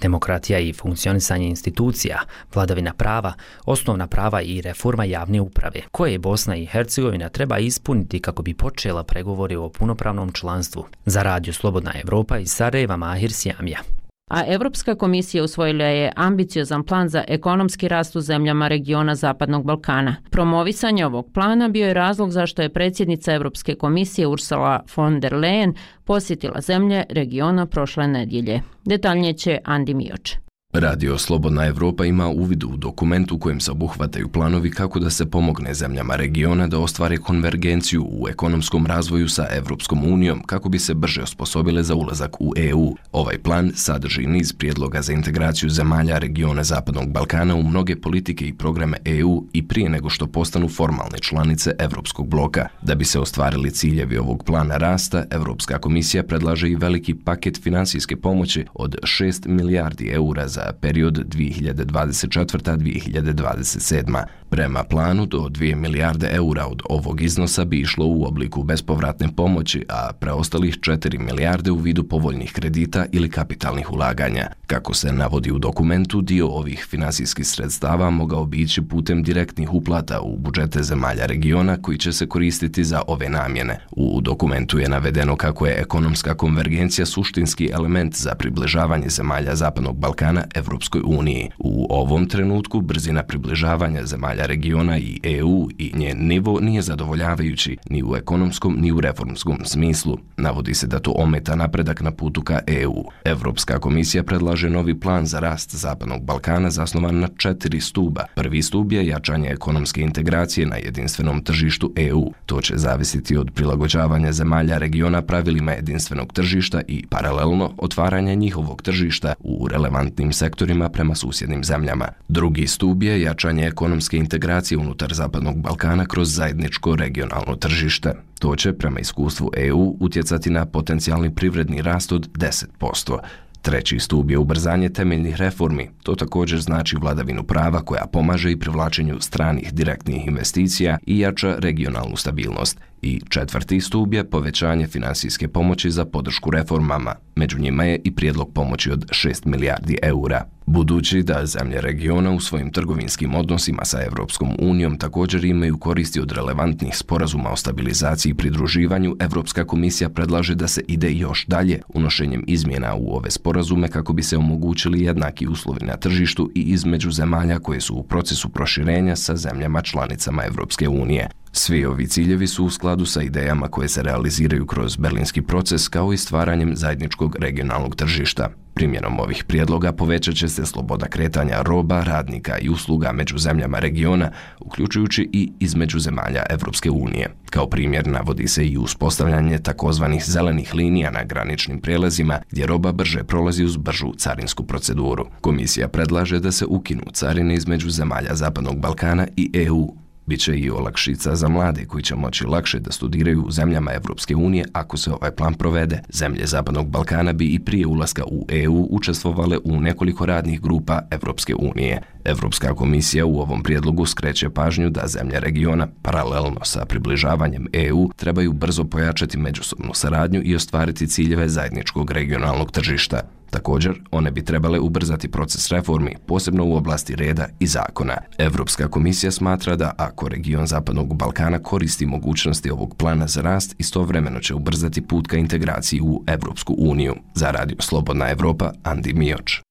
demokratija 0.02 0.60
i 0.60 0.74
funkcionisanje 0.74 1.48
institucija, 1.48 2.20
vladavina 2.54 2.94
prava, 2.94 3.34
osnovna 3.66 4.08
prava 4.08 4.42
i 4.42 4.62
reforma 4.62 5.04
javne 5.04 5.42
uprave, 5.42 5.82
koje 5.92 6.20
Bosna 6.20 6.56
i 6.56 6.66
Hercegovina 6.66 7.30
treba 7.30 7.58
ispuniti 7.58 8.20
kako 8.20 8.44
bi 8.44 8.54
počela 8.54 9.04
pregovore 9.04 9.58
o 9.58 9.70
punopravnom 9.70 10.32
članstvu. 10.32 10.86
Za 11.06 11.24
radio 11.24 11.54
Slobodna 11.54 11.94
Evropa 12.04 12.38
iz 12.38 12.52
Sarajeva 12.52 12.98
Mahir 12.98 13.34
Sjamija 13.34 13.80
a 14.28 14.44
Evropska 14.48 14.96
komisija 14.96 15.44
usvojila 15.44 15.86
je 15.86 16.12
ambiciozan 16.16 16.84
plan 16.84 17.10
za 17.10 17.24
ekonomski 17.28 17.88
rast 17.88 18.16
u 18.16 18.22
zemljama 18.22 18.68
regiona 18.68 19.16
Zapadnog 19.16 19.66
Balkana. 19.66 20.16
Promovisanje 20.32 21.06
ovog 21.06 21.32
plana 21.34 21.70
bio 21.70 21.88
je 21.88 21.94
razlog 21.94 22.32
zašto 22.32 22.62
je 22.62 22.74
predsjednica 22.74 23.34
Evropske 23.34 23.76
komisije 23.76 24.28
Ursula 24.28 24.84
von 24.96 25.20
der 25.20 25.34
Leyen 25.34 25.74
posjetila 26.06 26.62
zemlje 26.62 27.04
regiona 27.10 27.66
prošle 27.66 28.08
nedjelje. 28.08 28.62
Detaljnije 28.86 29.34
će 29.34 29.60
Andi 29.64 29.94
Mioče. 29.94 30.47
Radio 30.74 31.18
Slobodna 31.18 31.66
Evropa 31.66 32.06
ima 32.06 32.28
uvid 32.28 32.64
u 32.64 32.78
dokument 32.78 33.32
u 33.32 33.40
kojem 33.40 33.60
se 33.60 33.72
obuhvataju 33.72 34.28
planovi 34.28 34.72
kako 34.72 35.00
da 35.00 35.10
se 35.10 35.26
pomogne 35.26 35.74
zemljama 35.74 36.16
regiona 36.16 36.68
da 36.68 36.80
ostvare 36.80 37.18
konvergenciju 37.18 38.08
u 38.12 38.28
ekonomskom 38.30 38.86
razvoju 38.86 39.30
sa 39.30 39.48
Evropskom 39.52 40.14
unijom 40.14 40.44
kako 40.44 40.70
bi 40.70 40.80
se 40.80 40.94
brže 40.94 41.22
osposobile 41.22 41.84
za 41.84 41.96
ulazak 41.96 42.42
u 42.42 42.54
EU. 42.58 42.96
Ovaj 43.12 43.38
plan 43.38 43.72
sadrži 43.76 44.26
niz 44.26 44.54
prijedloga 44.54 45.02
za 45.02 45.14
integraciju 45.14 45.70
zemalja 45.70 46.18
regiona 46.18 46.64
Zapadnog 46.64 47.12
Balkana 47.12 47.56
u 47.56 47.64
mnoge 47.64 47.96
politike 47.96 48.48
i 48.48 48.54
programe 48.54 48.98
EU 49.06 49.44
i 49.54 49.68
prije 49.68 49.90
nego 49.90 50.10
što 50.10 50.28
postanu 50.28 50.70
formalne 50.70 51.20
članice 51.20 51.76
Evropskog 51.80 52.28
bloka. 52.28 52.68
Da 52.82 52.96
bi 52.96 53.06
se 53.06 53.20
ostvarili 53.20 53.72
ciljevi 53.72 54.18
ovog 54.18 54.44
plana 54.44 54.78
rasta, 54.78 55.24
Evropska 55.32 55.78
komisija 55.78 56.24
predlaže 56.24 56.70
i 56.70 56.76
veliki 56.76 57.14
paket 57.14 57.64
finansijske 57.64 58.16
pomoći 58.16 58.66
od 58.74 58.96
6 59.02 59.48
milijardi 59.48 60.10
eura 60.14 60.48
za 60.48 60.57
za 60.58 60.74
period 60.82 61.36
2024-2027. 61.36 64.24
Prema 64.50 64.84
planu, 64.84 65.26
do 65.26 65.38
2 65.38 65.76
milijarde 65.76 66.30
eura 66.32 66.68
od 66.68 66.82
ovog 66.90 67.22
iznosa 67.22 67.66
bi 67.66 67.80
išlo 67.80 68.06
u 68.06 68.26
obliku 68.26 68.64
bespovratne 68.64 69.30
pomoći, 69.36 69.86
a 69.90 70.10
preostalih 70.20 70.80
4 70.80 71.20
milijarde 71.20 71.72
u 71.72 71.76
vidu 71.76 72.04
povoljnih 72.04 72.52
kredita 72.52 73.06
ili 73.12 73.30
kapitalnih 73.30 73.92
ulaganja. 73.92 74.48
Kako 74.68 74.94
se 74.94 75.12
navodi 75.12 75.52
u 75.52 75.60
dokumentu, 75.60 76.22
dio 76.22 76.48
ovih 76.48 76.86
finansijskih 76.90 77.48
sredstava 77.48 78.10
mogao 78.10 78.46
bići 78.46 78.82
putem 78.82 79.24
direktnih 79.24 79.74
uplata 79.74 80.22
u 80.22 80.38
budžete 80.38 80.84
zemalja 80.84 81.26
regiona 81.26 81.78
koji 81.82 81.98
će 81.98 82.14
se 82.14 82.28
koristiti 82.28 82.84
za 82.84 83.02
ove 83.08 83.30
namjene. 83.30 83.80
U 83.92 84.22
dokumentu 84.22 84.80
je 84.80 84.90
navedeno 84.90 85.36
kako 85.36 85.68
je 85.68 85.82
ekonomska 85.82 86.34
konvergencija 86.34 87.06
suštinski 87.06 87.70
element 87.74 88.16
za 88.16 88.36
približavanje 88.36 89.10
zemalja 89.10 89.56
Zapadnog 89.56 89.98
Balkana 89.98 90.44
Evropskoj 90.56 91.02
uniji. 91.06 91.50
U 91.60 91.88
ovom 91.90 92.28
trenutku 92.28 92.82
brzina 92.82 93.24
približavanja 93.24 94.06
zemalja 94.06 94.46
regiona 94.46 94.98
i 94.98 95.20
EU 95.24 95.68
i 95.78 95.92
njen 95.96 96.28
nivo 96.28 96.60
nije 96.60 96.82
zadovoljavajući 96.82 97.78
ni 97.90 98.04
u 98.04 98.16
ekonomskom 98.16 98.78
ni 98.80 98.92
u 98.92 99.02
reformskom 99.02 99.58
smislu. 99.66 100.18
Navodi 100.38 100.74
se 100.74 100.88
da 100.88 101.00
to 101.00 101.14
ometa 101.18 101.56
napredak 101.56 102.02
na 102.02 102.12
putu 102.12 102.42
ka 102.42 102.60
EU. 102.68 103.04
Evropska 103.26 103.80
komisija 103.80 104.24
predlaže 104.24 104.70
novi 104.70 105.00
plan 105.00 105.26
za 105.26 105.40
rast 105.40 105.76
Zapadnog 105.76 106.24
Balkana 106.24 106.70
zasnovan 106.70 107.20
na 107.20 107.28
četiri 107.38 107.82
stuba. 107.82 108.26
Prvi 108.36 108.62
stub 108.62 108.92
je 108.92 109.08
jačanje 109.08 109.50
ekonomske 109.50 110.02
integracije 110.02 110.68
na 110.68 110.76
jedinstvenom 110.76 111.44
tržištu 111.44 111.94
EU. 111.96 112.32
To 112.46 112.62
će 112.62 112.78
zavisiti 112.78 113.38
od 113.38 113.52
prilagođavanja 113.52 114.32
zemalja 114.32 114.78
regiona 114.78 115.22
pravilima 115.22 115.72
jedinstvenog 115.72 116.34
tržišta 116.34 116.82
i 116.88 117.06
paralelno 117.10 117.72
otvaranja 117.78 118.34
njihovog 118.34 118.82
tržišta 118.82 119.34
u 119.40 119.68
relevantnim 119.68 120.34
sektorima 120.38 120.90
prema 120.90 121.16
susjednim 121.16 121.64
zemljama. 121.64 122.08
Drugi 122.28 122.68
stup 122.68 123.04
je 123.04 123.22
jačanje 123.22 123.68
ekonomske 123.68 124.18
integracije 124.18 124.78
unutar 124.78 125.14
Zapadnog 125.14 125.62
Balkana 125.62 126.06
kroz 126.06 126.36
zajedničko 126.36 126.96
regionalno 126.96 127.56
tržište. 127.56 128.14
To 128.40 128.56
će, 128.56 128.74
prema 128.74 129.00
iskustvu 129.00 129.52
EU, 129.58 129.98
utjecati 130.00 130.50
na 130.50 130.66
potencijalni 130.66 131.36
privredni 131.36 131.82
rast 131.82 132.12
od 132.12 132.30
10%. 132.32 133.20
Treći 133.62 134.00
stup 134.00 134.32
je 134.32 134.38
ubrzanje 134.38 134.90
temeljnih 134.90 135.36
reformi. 135.36 135.90
To 136.04 136.16
također 136.16 136.60
znači 136.62 136.96
vladavinu 136.96 137.44
prava 137.44 137.82
koja 137.82 138.06
pomaže 138.12 138.52
i 138.52 138.60
privlačenju 138.60 139.18
stranih 139.20 139.74
direktnih 139.74 140.28
investicija 140.28 140.98
i 141.06 141.20
jača 141.20 141.56
regionalnu 141.60 142.16
stabilnost. 142.16 142.80
I 143.02 143.22
četvrti 143.30 143.82
stup 143.82 144.14
je 144.14 144.30
povećanje 144.30 144.88
finansijske 144.88 145.48
pomoći 145.48 145.92
za 145.92 146.06
podršku 146.06 146.52
reformama. 146.52 147.16
Među 147.36 147.60
njima 147.60 147.84
je 147.84 148.02
i 148.04 148.16
prijedlog 148.16 148.54
pomoći 148.54 148.92
od 148.92 149.06
6 149.06 149.46
milijardi 149.46 149.98
eura. 150.04 150.44
Budući 150.66 151.24
da 151.24 151.46
zemlje 151.46 151.82
regiona 151.82 152.32
u 152.32 152.40
svojim 152.40 152.72
trgovinskim 152.72 153.36
odnosima 153.36 153.86
sa 153.86 154.04
Evropskom 154.04 154.56
unijom 154.60 154.98
također 154.98 155.46
imaju 155.46 155.78
koristi 155.78 156.20
od 156.20 156.32
relevantnih 156.32 156.98
sporazuma 156.98 157.50
o 157.50 157.56
stabilizaciji 157.56 158.30
i 158.30 158.34
pridruživanju, 158.34 159.16
Evropska 159.20 159.66
komisija 159.66 160.10
predlaže 160.10 160.56
da 160.56 160.68
se 160.68 160.82
ide 160.88 161.12
još 161.12 161.46
dalje 161.46 161.82
unošenjem 161.88 162.44
izmjena 162.48 162.96
u 162.96 163.16
ove 163.16 163.32
sporazume 163.32 163.88
kako 163.88 164.14
bi 164.14 164.24
se 164.24 164.38
omogućili 164.38 165.02
jednaki 165.02 165.48
uslovi 165.48 165.86
na 165.86 165.98
tržištu 165.98 166.52
i 166.56 166.62
između 166.62 167.12
zemalja 167.12 167.60
koje 167.60 167.82
su 167.82 167.96
u 167.96 168.04
procesu 168.04 168.50
proširenja 168.50 169.16
sa 169.16 169.36
zemljama 169.36 169.82
članicama 169.82 170.46
Evropske 170.46 170.88
unije. 170.88 171.30
Svi 171.52 171.86
ovi 171.86 172.08
ciljevi 172.08 172.48
su 172.48 172.66
u 172.66 172.70
skladu 172.70 173.06
sa 173.06 173.22
idejama 173.22 173.68
koje 173.68 173.88
se 173.88 174.04
realiziraju 174.04 174.66
kroz 174.66 174.96
berlinski 174.96 175.42
proces 175.42 175.88
kao 175.88 176.14
i 176.14 176.18
stvaranjem 176.18 176.76
zajedničkog 176.76 177.36
regionalnog 177.40 177.96
tržišta. 177.96 178.50
Primjenom 178.74 179.20
ovih 179.20 179.44
prijedloga 179.44 179.92
povećat 179.92 180.36
će 180.36 180.50
se 180.50 180.66
sloboda 180.66 181.06
kretanja 181.06 181.62
roba, 181.62 182.04
radnika 182.04 182.58
i 182.58 182.70
usluga 182.70 183.12
među 183.12 183.38
zemljama 183.38 183.80
regiona, 183.80 184.32
uključujući 184.60 185.30
i 185.34 185.52
između 185.60 186.00
zemalja 186.00 186.44
Evropske 186.50 186.90
unije. 186.90 187.30
Kao 187.50 187.70
primjer 187.70 188.08
navodi 188.08 188.48
se 188.48 188.68
i 188.68 188.78
uspostavljanje 188.78 189.58
takozvanih 189.58 190.24
zelenih 190.26 190.76
linija 190.76 191.12
na 191.12 191.24
graničnim 191.24 191.82
prelazima, 191.82 192.40
gdje 192.52 192.66
roba 192.66 192.92
brže 192.92 193.24
prolazi 193.24 193.64
uz 193.64 193.78
bržu 193.78 194.14
carinsku 194.18 194.64
proceduru. 194.64 195.26
Komisija 195.42 195.88
predlaže 195.88 196.40
da 196.40 196.52
se 196.52 196.66
ukinu 196.66 197.04
carine 197.14 197.56
između 197.56 197.90
zemalja 197.90 198.36
Zapadnog 198.36 198.80
Balkana 198.80 199.28
i 199.36 199.52
EU, 199.54 200.07
Biće 200.28 200.58
i 200.58 200.70
olakšica 200.70 201.36
za 201.36 201.48
mlade 201.48 201.86
koji 201.86 202.04
će 202.04 202.16
moći 202.16 202.46
lakše 202.46 202.80
da 202.80 202.92
studiraju 202.92 203.44
u 203.44 203.52
zemljama 203.52 203.92
Evropske 203.94 204.36
unije 204.36 204.66
ako 204.74 204.98
se 204.98 205.12
ovaj 205.12 205.32
plan 205.32 205.54
provede. 205.54 206.02
Zemlje 206.10 206.46
Zapadnog 206.46 206.90
Balkana 206.90 207.34
bi 207.34 207.54
i 207.54 207.60
prije 207.60 207.88
ulaska 207.88 208.24
u 208.26 208.46
EU 208.50 208.88
učestvovale 208.92 209.58
u 209.64 209.82
nekoliko 209.82 210.26
radnih 210.26 210.62
grupa 210.62 211.02
Evropske 211.12 211.56
unije. 211.56 212.02
Evropska 212.26 212.76
komisija 212.76 213.26
u 213.26 213.40
ovom 213.40 213.64
prijedlogu 213.64 214.06
skreće 214.06 214.50
pažnju 214.50 214.90
da 214.90 215.08
zemlje 215.08 215.40
regiona, 215.40 215.88
paralelno 216.02 216.60
sa 216.64 216.86
približavanjem 216.86 217.68
EU, 217.74 218.10
trebaju 218.16 218.54
brzo 218.54 218.84
pojačati 218.84 219.38
međusobnu 219.38 219.94
saradnju 219.94 220.42
i 220.44 220.56
ostvariti 220.56 221.08
ciljeve 221.08 221.50
zajedničkog 221.50 222.12
regionalnog 222.12 222.72
tržišta. 222.72 223.37
Također, 223.50 224.02
one 224.12 224.32
bi 224.32 224.46
trebale 224.46 224.80
ubrzati 224.80 225.32
proces 225.32 225.72
reformi, 225.72 226.16
posebno 226.26 226.66
u 226.66 226.76
oblasti 226.76 227.16
reda 227.16 227.48
i 227.60 227.68
zakona. 227.68 228.18
Evropska 228.38 228.88
komisija 228.88 229.32
smatra 229.32 229.76
da 229.76 229.92
ako 229.98 230.28
region 230.28 230.68
Zapadnog 230.68 231.16
Balkana 231.16 231.60
koristi 231.60 232.06
mogućnosti 232.06 232.72
ovog 232.72 232.96
plana 232.98 233.28
za 233.28 233.42
rast, 233.42 233.76
istovremeno 233.78 234.40
će 234.40 234.54
ubrzati 234.54 235.02
put 235.02 235.28
ka 235.28 235.38
integraciji 235.38 236.02
u 236.02 236.24
Evropsku 236.28 236.76
uniju. 236.78 237.16
Za 237.36 237.52
radio 237.52 237.78
Slobodna 237.80 238.30
Evropa, 238.30 238.72
Andi 238.84 239.14
Mioč. 239.14 239.62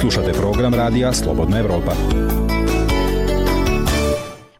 Slušate 0.00 0.32
program 0.32 0.74
radija 0.74 1.12
Slobodna 1.12 1.58
Evropa. 1.58 1.92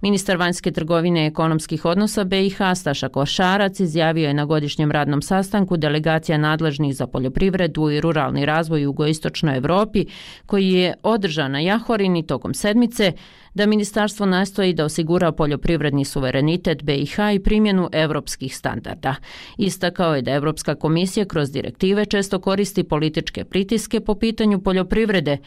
Ministar 0.03 0.37
vanjske 0.37 0.71
trgovine 0.71 1.25
i 1.25 1.27
ekonomskih 1.27 1.85
odnosa 1.85 2.25
BiH 2.25 2.59
Staša 2.75 3.09
Košarac 3.09 3.81
izjavio 3.81 4.29
je 4.29 4.35
na 4.35 4.45
godišnjem 4.45 4.93
radnom 4.93 5.23
sastanku 5.23 5.77
delegacija 5.77 6.39
nadležnih 6.39 6.97
za 6.97 7.07
poljoprivredu 7.07 7.91
i 7.91 8.01
ruralni 8.01 8.47
razvoj 8.47 8.81
u 8.81 8.83
jugoistočnoj 8.83 9.57
Evropi 9.57 10.07
koji 10.47 10.69
je 10.69 10.95
održan 11.03 11.53
na 11.53 11.61
Jahorini 11.61 12.27
tokom 12.27 12.55
sedmice 12.55 13.13
da 13.55 13.67
ministarstvo 13.67 14.27
nastoji 14.27 14.73
da 14.73 14.85
osigura 14.85 15.33
poljoprivredni 15.33 16.05
suverenitet 16.05 16.83
BiH 16.83 17.19
i 17.35 17.41
primjenu 17.41 17.89
evropskih 17.93 18.57
standarda. 18.57 19.15
Istakao 19.59 20.15
je 20.15 20.23
da 20.23 20.33
Evropska 20.33 20.75
komisija 20.75 21.25
kroz 21.25 21.51
direktive 21.51 22.05
često 22.05 22.39
koristi 22.39 22.85
političke 22.85 23.45
pritiske 23.45 24.01
po 24.01 24.15
pitanju 24.15 24.61
poljoprivrede 24.61 25.39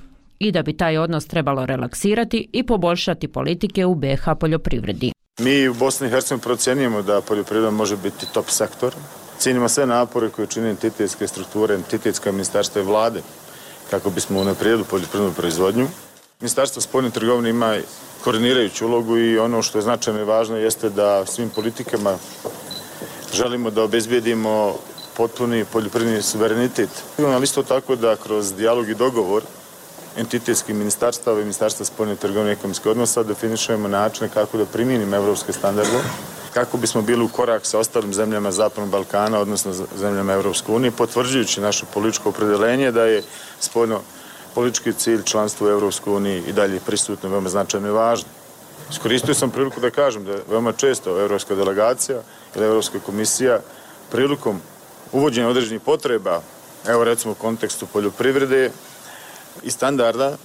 i 0.43 0.51
da 0.51 0.61
bi 0.61 0.77
taj 0.77 0.97
odnos 0.97 1.27
trebalo 1.27 1.65
relaksirati 1.65 2.49
i 2.53 2.63
poboljšati 2.63 3.27
politike 3.27 3.85
u 3.85 3.95
BH 3.95 4.23
poljoprivredi. 4.39 5.11
Mi 5.39 5.67
u 5.67 5.73
Bosni 5.73 6.07
i 6.07 6.09
Hercegovini 6.09 6.43
procjenjujemo 6.43 7.01
da 7.01 7.21
poljoprivreda 7.21 7.71
može 7.71 7.97
biti 7.97 8.25
top 8.33 8.49
sektor 8.49 8.93
Cijenimo 9.43 9.69
sve 9.69 9.85
napore 9.85 10.29
koje 10.29 10.47
čine 10.47 10.69
entitetske 10.69 11.27
strukture, 11.27 11.75
entitetska 11.75 12.31
ministarstva 12.31 12.81
i 12.81 12.85
vlade 12.85 13.21
kako 13.89 14.09
bismo 14.09 14.39
unaprijedili 14.39 14.83
poljoprivrednu 14.89 15.33
proizvodnju. 15.35 15.87
Ministarstvo 16.39 16.81
spoljne 16.81 17.09
trgovine 17.09 17.49
ima 17.49 17.77
koordinirajuću 18.23 18.85
ulogu 18.87 19.17
i 19.17 19.39
ono 19.39 19.61
što 19.61 19.77
je 19.77 19.81
značajno 19.81 20.19
i 20.19 20.23
važno 20.23 20.57
jeste 20.57 20.89
da 20.89 21.25
svim 21.25 21.49
politikama 21.49 22.17
želimo 23.33 23.69
da 23.69 23.83
obezbijedimo 23.83 24.75
potpuni 25.17 25.65
poljoprivredni 25.65 26.21
suverenitet. 26.21 26.89
Ali 27.17 27.43
isto 27.43 27.63
tako 27.63 27.95
da 27.95 28.15
kroz 28.15 28.53
dijalog 28.53 28.89
i 28.89 28.95
dogovor 28.95 29.43
entitetskih 30.17 30.75
ministarstava 30.75 31.39
i 31.39 31.43
ministarstva 31.43 31.85
spojne 31.85 32.15
trgovine 32.15 32.49
i 32.51 32.53
ekonomske 32.53 32.89
odnosa 32.89 33.23
definišujemo 33.23 33.87
načine 33.87 34.29
kako 34.29 34.57
da 34.57 34.65
primijenimo 34.65 35.15
evropske 35.15 35.53
standarde 35.53 35.99
kako 36.53 36.77
bismo 36.77 37.01
bili 37.01 37.23
u 37.23 37.27
korak 37.27 37.65
sa 37.65 37.79
ostalim 37.79 38.13
zemljama 38.13 38.51
Zapadnog 38.51 38.89
Balkana, 38.89 39.39
odnosno 39.39 39.73
zemljama 39.95 40.33
Evropske 40.33 40.71
unije, 40.71 40.91
potvrđujući 40.91 41.61
naše 41.61 41.85
političko 41.93 42.29
opredelenje 42.29 42.91
da 42.91 43.05
je 43.05 43.23
spoljno 43.59 44.01
politički 44.55 44.93
cilj 44.93 45.23
članstva 45.23 45.67
u 45.67 45.69
Evropskoj 45.69 46.13
uniji 46.13 46.43
i 46.47 46.53
dalje 46.53 46.79
prisutno 46.79 47.29
veoma 47.29 47.49
značajno 47.49 47.87
i 47.87 47.91
važno. 47.91 48.29
Iskoristio 48.91 49.33
sam 49.33 49.51
priliku 49.51 49.79
da 49.79 49.89
kažem 49.89 50.25
da 50.25 50.35
veoma 50.49 50.71
često 50.71 51.19
Evropska 51.19 51.55
delegacija 51.55 52.21
ili 52.55 52.65
Evropska 52.65 52.99
komisija 52.99 53.59
prilikom 54.11 54.61
uvođenja 55.11 55.47
određenih 55.47 55.81
potreba, 55.81 56.41
evo 56.87 57.03
recimo 57.03 57.31
u 57.31 57.35
kontekstu 57.35 57.85
poljoprivrede 57.85 58.71
i 59.63 59.71
standarda, 59.71 60.37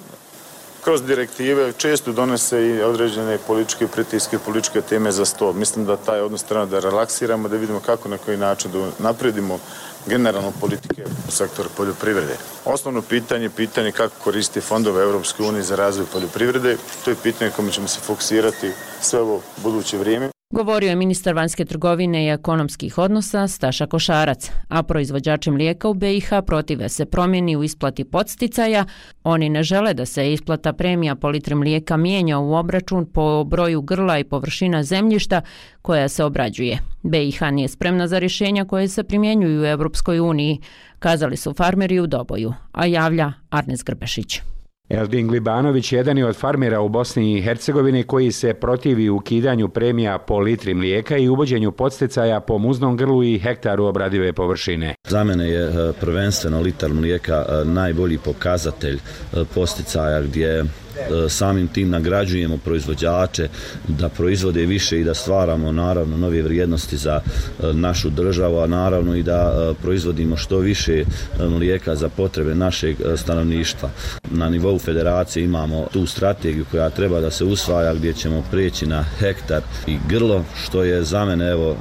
kroz 0.85 1.03
direktive 1.03 1.73
često 1.73 2.13
donese 2.13 2.67
i 2.67 2.83
određene 2.83 3.39
političke 3.47 3.87
pritiske, 3.87 4.39
političke 4.39 4.81
teme 4.81 5.13
za 5.13 5.25
sto. 5.25 5.53
Mislim 5.53 5.87
da 5.87 5.97
taj 5.97 6.21
odnos 6.21 6.43
treba 6.43 6.67
da 6.67 6.81
relaksiramo, 6.81 7.49
da 7.49 7.57
vidimo 7.57 7.81
kako 7.81 8.09
na 8.09 8.19
koji 8.19 8.37
način 8.37 8.71
da 8.73 8.91
napredimo 8.99 9.59
generalno 10.07 10.53
politike 10.61 11.05
u 11.29 11.31
sektoru 11.31 11.69
poljoprivrede. 11.77 12.37
Osnovno 12.65 13.03
pitanje 13.03 13.45
je 13.45 13.51
pitanje 13.51 13.93
kako 13.93 14.15
koristiti 14.25 14.61
fondove 14.67 15.03
Europske 15.03 15.43
unije 15.43 15.63
za 15.63 15.77
razvoj 15.77 16.07
poljoprivrede. 16.13 16.77
To 17.05 17.11
je 17.11 17.17
pitanje 17.23 17.51
kome 17.51 17.73
ćemo 17.73 17.89
se 17.89 18.01
fokusirati 18.01 18.73
sve 19.01 19.21
ovo 19.21 19.41
buduće 19.63 19.99
vrijeme. 19.99 20.38
Govorio 20.51 20.89
je 20.89 20.97
ministar 20.97 21.35
vanjske 21.35 21.65
trgovine 21.65 22.25
i 22.25 22.29
ekonomskih 22.29 22.99
odnosa 22.99 23.49
Staša 23.49 23.87
Košarac, 23.87 24.51
a 24.69 24.83
proizvođači 24.83 25.51
mlijeka 25.51 25.89
u 25.89 25.95
BiH 25.95 26.29
protive 26.47 26.89
se 26.89 27.05
promjeni 27.05 27.57
u 27.57 27.65
isplati 27.65 28.05
podsticaja. 28.05 28.85
Oni 29.25 29.49
ne 29.49 29.63
žele 29.63 29.95
da 29.95 30.07
se 30.07 30.33
isplata 30.33 30.73
premija 30.73 31.15
po 31.15 31.29
litri 31.29 31.55
mlijeka 31.55 31.97
mijenja 31.97 32.39
u 32.39 32.55
obračun 32.55 33.07
po 33.07 33.45
broju 33.45 33.83
grla 33.83 34.19
i 34.19 34.25
površina 34.25 34.83
zemljišta 34.83 35.41
koja 35.83 36.09
se 36.09 36.25
obrađuje. 36.25 36.79
BiH 37.03 37.43
nije 37.53 37.69
spremna 37.69 38.09
za 38.09 38.19
rješenja 38.19 38.65
koje 38.65 38.89
se 38.89 39.05
primjenjuju 39.05 39.63
u 39.63 39.67
Europskoj 39.67 40.21
uniji, 40.21 40.61
kazali 40.99 41.37
su 41.37 41.55
farmeri 41.55 42.01
u 42.01 42.07
Doboju, 42.07 42.55
a 42.73 42.87
javlja 42.87 43.33
Arnes 43.51 43.85
Grbešić. 43.85 44.41
Eldin 44.89 45.29
Glibanović 45.29 45.93
jedan 45.93 46.19
je 46.19 46.27
od 46.27 46.37
farmera 46.37 46.81
u 46.81 46.89
Bosni 46.89 47.39
i 47.39 47.43
Hercegovini 47.43 48.03
koji 48.03 48.33
se 48.33 48.55
protivi 48.55 49.11
ukidanju 49.11 49.69
premija 49.69 50.19
po 50.19 50.39
litri 50.39 50.75
mlijeka 50.75 51.17
i 51.17 51.29
uvođenju 51.29 51.73
podsticaja 51.73 52.41
po 52.41 52.59
muznom 52.59 52.97
grlu 52.97 53.25
i 53.25 53.39
hektaru 53.39 53.85
obradive 53.85 54.33
površine. 54.33 54.95
Za 55.09 55.25
mene 55.25 55.49
je 55.49 55.65
e, 55.65 55.93
prvenstveno 56.01 56.61
litar 56.61 56.93
mlijeka 56.93 57.45
e, 57.49 57.65
najbolji 57.65 58.19
pokazatelj 58.19 58.95
e, 58.97 59.45
posticaja 59.55 60.23
gdje 60.23 60.65
E, 60.99 61.29
samim 61.29 61.69
tim 61.69 61.91
nagrađujemo 61.91 62.57
proizvođače 62.57 63.49
da 63.89 64.09
proizvode 64.09 64.67
više 64.67 65.01
i 65.01 65.05
da 65.05 65.15
stvaramo 65.15 65.73
naravno 65.73 66.17
nove 66.17 66.43
vrijednosti 66.43 66.97
za 66.97 67.21
e, 67.21 67.73
našu 67.73 68.11
državu, 68.11 68.59
a 68.59 68.67
naravno 68.67 69.17
i 69.17 69.23
da 69.23 69.71
e, 69.71 69.75
proizvodimo 69.83 70.37
što 70.37 70.59
više 70.59 71.05
mlijeka 71.41 71.97
za 71.97 72.09
potrebe 72.09 72.55
našeg 72.55 72.97
stanovništva. 73.17 73.91
Na 74.31 74.49
nivou 74.49 74.79
federacije 74.79 75.45
imamo 75.45 75.87
tu 75.93 76.07
strategiju 76.07 76.65
koja 76.71 76.91
treba 76.91 77.21
da 77.21 77.31
se 77.31 77.45
usvaja 77.45 77.95
gdje 77.95 78.13
ćemo 78.13 78.43
preći 78.51 78.87
na 78.87 79.03
hektar 79.19 79.63
i 79.87 79.97
grlo, 80.09 80.45
što 80.65 80.85
je 80.85 81.03
za 81.03 81.25
mene 81.25 81.51
evo 81.51 81.77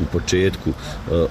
u 0.00 0.04
početku 0.12 0.72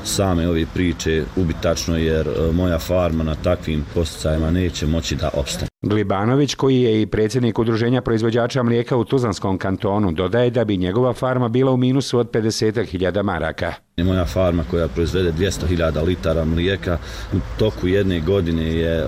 same 0.04 0.50
ove 0.50 0.66
priče 0.74 1.24
ubitačno 1.36 1.98
jer 1.98 2.28
moja 2.54 2.80
farma 2.80 3.24
na 3.24 3.36
takvim 3.36 3.86
posticajima 3.94 4.52
neće 4.52 4.88
moći 4.88 5.16
da 5.16 5.30
opstane. 5.34 5.75
Glibanović, 5.86 6.56
koji 6.56 6.82
je 6.82 7.02
i 7.02 7.06
predsjednik 7.06 7.60
udruženja 7.60 8.02
proizvođača 8.02 8.64
mlijeka 8.64 8.98
u 8.98 9.06
Tuzlanskom 9.06 9.58
kantonu, 9.58 10.12
dodaje 10.12 10.50
da 10.50 10.66
bi 10.66 10.78
njegova 10.78 11.14
farma 11.14 11.50
bila 11.50 11.72
u 11.72 11.78
minusu 11.78 12.20
od 12.20 12.32
50.000 12.32 13.24
maraka. 13.24 13.85
Moja 14.04 14.26
farma 14.26 14.64
koja 14.72 14.88
proizvede 14.88 15.32
200.000 15.32 16.06
litara 16.06 16.46
mlijeka 16.46 16.98
u 17.34 17.38
toku 17.60 17.88
jedne 17.88 18.20
godine 18.20 18.74
je 18.74 19.00
e, 19.00 19.04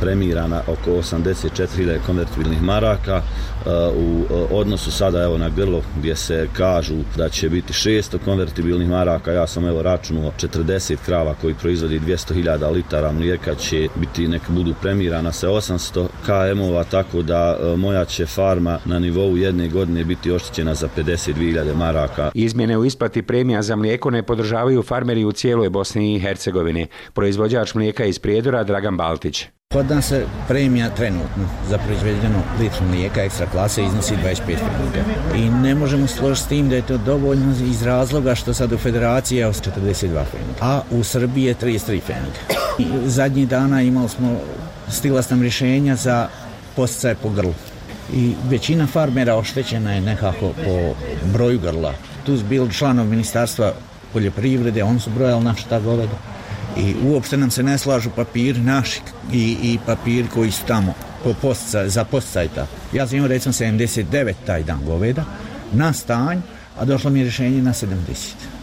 premirana 0.00 0.62
oko 0.66 0.90
84.000 0.90 1.98
konvertibilnih 2.06 2.62
maraka 2.62 3.16
e, 3.16 3.70
u 3.96 4.24
e, 4.30 4.34
odnosu 4.50 4.90
sada 4.90 5.22
evo 5.22 5.38
na 5.38 5.48
grlo 5.48 5.82
gdje 5.98 6.16
se 6.16 6.48
kažu 6.52 6.94
da 7.16 7.28
će 7.28 7.48
biti 7.48 7.72
600 7.72 8.18
konvertibilnih 8.24 8.88
maraka 8.88 9.32
ja 9.32 9.46
sam 9.46 9.66
evo 9.66 9.82
računuo 9.82 10.32
40 10.38 10.96
krava 11.06 11.34
koji 11.40 11.54
proizvodi 11.54 12.00
200.000 12.00 12.72
litara 12.72 13.12
mlijeka 13.12 13.54
će 13.54 13.88
biti 13.96 14.28
neka 14.28 14.52
budu 14.52 14.74
premirana 14.82 15.32
sa 15.32 15.48
800 15.48 16.06
km-ova 16.26 16.84
tako 16.84 17.22
da 17.22 17.58
e, 17.60 17.76
moja 17.76 18.04
će 18.04 18.26
farma 18.26 18.78
na 18.84 18.98
nivou 18.98 19.36
jedne 19.36 19.68
godine 19.68 20.04
biti 20.04 20.30
oštećena 20.30 20.74
za 20.74 20.88
52.000 20.96 21.74
maraka. 21.74 22.30
Izmjene 22.34 22.78
u 22.78 22.84
isplati 22.84 23.22
premija 23.22 23.62
za 23.62 23.76
mlijeka 23.76 23.95
mlijeko 23.96 24.10
ne 24.10 24.22
podržavaju 24.22 24.82
farmeri 24.82 25.24
u 25.24 25.32
cijeloj 25.32 25.70
Bosni 25.70 26.14
i 26.14 26.20
Hercegovini. 26.20 26.86
Proizvođač 27.12 27.74
mlijeka 27.74 28.04
iz 28.04 28.18
Prijedora 28.18 28.64
Dragan 28.64 28.96
Baltić. 28.96 29.46
Kod 29.72 29.90
nas 29.90 30.08
se 30.08 30.26
premija 30.48 30.90
trenutno 30.90 31.48
za 31.68 31.78
proizvedeno 31.78 32.42
litru 32.60 32.84
mlijeka 32.90 33.22
ekstra 33.22 33.46
klase 33.46 33.84
iznosi 33.84 34.14
25 34.14 34.36
fenika. 34.46 35.00
I 35.36 35.50
ne 35.50 35.74
možemo 35.74 36.06
složiti 36.06 36.46
s 36.46 36.48
tim 36.48 36.68
da 36.68 36.76
je 36.76 36.82
to 36.82 36.98
dovoljno 36.98 37.54
iz 37.70 37.82
razloga 37.82 38.34
što 38.34 38.54
sad 38.54 38.72
u 38.72 38.78
federaciji 38.78 39.38
je 39.38 39.46
42 39.46 40.24
fenika, 40.24 40.60
a 40.60 40.80
u 40.90 41.02
Srbiji 41.04 41.44
je 41.44 41.54
33 41.54 42.00
fenika. 42.00 42.40
Zadnji 43.06 43.46
dana 43.46 43.82
imali 43.82 44.08
smo 44.08 44.36
stila 44.88 45.22
sam 45.22 45.42
rješenja 45.42 45.96
za 45.96 46.28
posticaje 46.76 47.14
po 47.14 47.30
grlu. 47.30 47.54
I 48.12 48.34
većina 48.48 48.86
farmera 48.86 49.36
oštećena 49.36 49.94
je 49.94 50.00
nekako 50.00 50.52
po 50.64 50.94
broju 51.32 51.58
grla 51.58 51.94
tu 52.26 52.38
su 52.38 52.44
bili 52.44 52.72
članov 52.72 53.06
ministarstva 53.06 53.72
poljoprivrede, 54.12 54.84
oni 54.84 55.00
su 55.00 55.10
brojali 55.10 55.44
naše 55.44 55.64
ta 55.68 55.80
goveda. 55.80 56.18
I 56.76 56.94
uopšte 57.04 57.36
nam 57.36 57.50
se 57.50 57.62
ne 57.62 57.78
slažu 57.78 58.10
papiri 58.16 58.60
naši 58.60 59.00
i, 59.32 59.56
i 59.62 59.78
papiri 59.86 60.26
koji 60.34 60.50
su 60.50 60.62
tamo 60.66 60.94
po 61.24 61.34
postica, 61.42 61.88
za 61.88 62.04
posticaj 62.04 62.48
ta. 62.48 62.66
Ja 62.92 63.06
sam 63.06 63.16
imao 63.16 63.28
recimo 63.28 63.52
79 63.52 64.32
taj 64.46 64.62
dan 64.62 64.84
goveda 64.86 65.24
na 65.72 65.92
stanj, 65.92 66.38
a 66.78 66.84
došlo 66.84 67.10
mi 67.10 67.18
je 67.18 67.22
rješenje 67.22 67.62
na 67.62 67.72
70. 67.72 67.86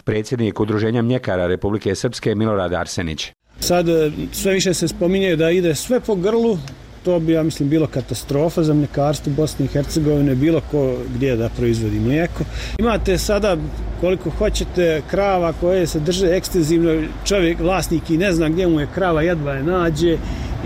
Predsjednik 0.04 0.60
Udruženja 0.60 1.02
mljekara 1.02 1.48
Republike 1.48 1.96
Srpske 1.96 2.36
Milorad 2.36 2.74
Arsenić. 2.74 3.32
Sad 3.60 3.90
e, 3.90 4.12
sve 4.32 4.54
više 4.54 4.74
se 4.74 4.88
spominje 4.88 5.36
da 5.36 5.50
ide 5.50 5.76
sve 5.76 6.00
po 6.00 6.16
grlu, 6.16 6.58
to 7.04 7.20
bi, 7.20 7.32
ja 7.32 7.44
mislim, 7.44 7.70
bilo 7.70 7.88
katastrofa 7.88 8.64
za 8.64 8.74
mljekarstvo 8.74 9.34
Bosne 9.34 9.66
i 9.66 9.68
Hercegovine, 9.68 10.36
bilo 10.36 10.62
ko 10.72 10.96
gdje 11.16 11.36
da 11.36 11.50
proizvodi 11.50 12.00
mlijeko. 12.00 12.44
Imate 12.80 13.18
sada 13.18 13.58
koliko 14.02 14.30
hoćete 14.30 15.02
krava 15.10 15.54
koje 15.60 15.88
se 15.88 16.00
drže 16.00 16.28
ekstenzivno, 16.28 17.02
čovjek, 17.26 17.60
vlasnik 17.60 18.10
i 18.10 18.18
ne 18.18 18.34
zna 18.34 18.50
gdje 18.50 18.68
mu 18.68 18.80
je 18.80 18.88
krava, 18.94 19.22
jedva 19.22 19.54
je 19.54 19.64
nađe 19.64 20.18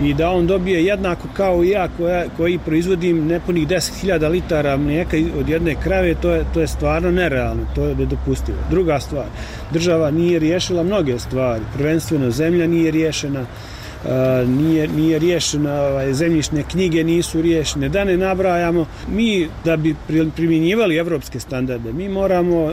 i 0.02 0.14
da 0.14 0.30
on 0.30 0.46
dobije 0.46 0.84
jednako 0.84 1.28
kao 1.36 1.64
i 1.64 1.68
ja 1.68 1.88
koja, 1.96 2.24
koji 2.36 2.58
proizvodim 2.58 3.26
nepunih 3.26 3.68
10.000 3.68 4.30
litara 4.30 4.76
mlijeka 4.76 5.16
od 5.38 5.48
jedne 5.48 5.74
krave, 5.82 6.14
to 6.14 6.30
je, 6.30 6.44
to 6.54 6.60
je 6.60 6.66
stvarno 6.66 7.10
nerealno, 7.10 7.62
to 7.74 7.84
je 7.84 7.94
nedopustivo. 7.94 8.58
Druga 8.70 9.00
stvar, 9.00 9.26
država 9.72 10.10
nije 10.10 10.38
riješila 10.38 10.82
mnoge 10.82 11.18
stvari, 11.18 11.62
prvenstveno 11.76 12.30
zemlja 12.30 12.66
nije 12.66 12.90
riješena, 12.90 13.46
nije, 14.46 14.88
nije 14.88 15.18
riješena, 15.18 15.82
ovaj, 15.82 16.12
zemljišne 16.14 16.62
knjige 16.62 17.04
nisu 17.04 17.42
riješene, 17.42 17.88
da 17.88 18.04
ne 18.04 18.16
nabrajamo. 18.16 18.86
Mi, 19.08 19.48
da 19.64 19.76
bi 19.76 19.94
primjenjivali 20.36 20.96
evropske 20.96 21.40
standarde, 21.40 21.92
mi 21.92 22.08
moramo 22.08 22.72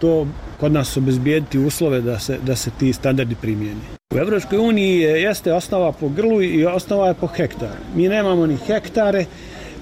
to 0.00 0.26
kod 0.60 0.72
nas 0.72 0.96
obezbijediti 0.96 1.58
uslove 1.58 2.00
da 2.00 2.18
se, 2.18 2.38
da 2.46 2.56
se 2.56 2.70
ti 2.78 2.92
standardi 2.92 3.34
primijeni. 3.34 3.80
U 4.14 4.18
Evropskoj 4.18 4.58
uniji 4.58 4.98
je, 4.98 5.22
jeste 5.22 5.52
osnova 5.52 5.92
po 5.92 6.08
grlu 6.08 6.42
i 6.42 6.66
osnova 6.66 7.08
je 7.08 7.14
po 7.14 7.26
hektaru. 7.26 7.80
Mi 7.94 8.08
nemamo 8.08 8.46
ni 8.46 8.56
hektare, 8.66 9.24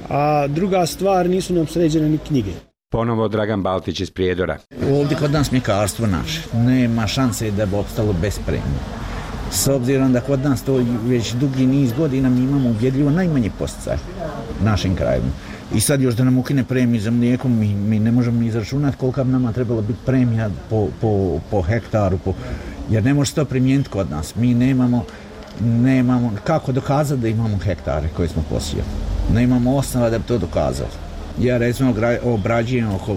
a 0.08 0.46
druga 0.46 0.86
stvar 0.86 1.30
nisu 1.30 1.54
nam 1.54 1.66
sređene 1.66 2.08
ni 2.08 2.18
knjige. 2.18 2.50
Ponovo 2.92 3.28
Dragan 3.28 3.62
Baltić 3.62 4.00
iz 4.00 4.10
Prijedora. 4.10 4.58
Ovdje 4.90 5.16
kod 5.16 5.32
nas 5.32 5.52
mjekarstvo 5.52 6.06
naše. 6.06 6.40
Nema 6.54 7.06
šanse 7.06 7.50
da 7.50 7.66
bi 7.66 7.76
opstalo 7.76 8.12
bez 8.12 8.38
premije 8.46 9.05
s 9.50 9.68
obzirom 9.68 10.12
da 10.12 10.20
kod 10.20 10.44
nas 10.44 10.62
to 10.62 10.84
već 11.06 11.32
dugi 11.32 11.66
niz 11.66 11.92
godina 11.92 12.28
mi 12.28 12.40
imamo 12.40 12.70
ubjedljivo 12.70 13.10
najmanje 13.10 13.50
posticaj 13.58 13.96
našim 14.64 14.96
krajima. 14.96 15.28
I 15.74 15.80
sad 15.80 16.00
još 16.00 16.14
da 16.14 16.24
nam 16.24 16.38
ukine 16.38 16.64
premiju 16.64 17.00
za 17.00 17.10
mlijeko, 17.10 17.48
mi, 17.48 17.74
mi 17.74 17.98
ne 17.98 18.12
možemo 18.12 18.40
ni 18.40 18.46
izračunati 18.46 18.96
kolika 18.96 19.24
bi 19.24 19.32
nama 19.32 19.52
trebala 19.52 19.80
biti 19.80 19.98
premija 20.06 20.50
po, 20.70 20.88
po, 21.00 21.40
po 21.50 21.62
hektaru. 21.62 22.18
Po... 22.18 22.34
Jer 22.90 23.04
ne 23.04 23.14
može 23.14 23.32
to 23.32 23.44
primijeniti 23.44 23.90
kod 23.90 24.10
nas. 24.10 24.34
Mi 24.34 24.54
nemamo, 24.54 25.04
nemamo 25.60 26.32
kako 26.44 26.72
dokazati 26.72 27.20
da 27.20 27.28
imamo 27.28 27.58
hektare 27.58 28.08
koje 28.16 28.28
smo 28.28 28.42
posijali. 28.50 28.88
Ne 29.34 29.42
imamo 29.42 29.76
osnova 29.76 30.10
da 30.10 30.18
bi 30.18 30.24
to 30.24 30.38
dokazali. 30.38 30.90
Ja 31.40 31.58
recimo 31.58 31.94
obrađujem 32.24 32.94
oko 32.94 33.16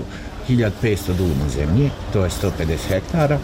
1500 0.50 1.18
duma 1.18 1.50
zemlje, 1.56 1.90
to 2.14 2.24
je 2.24 2.30
150 2.30 2.78
hektara, 2.88 3.40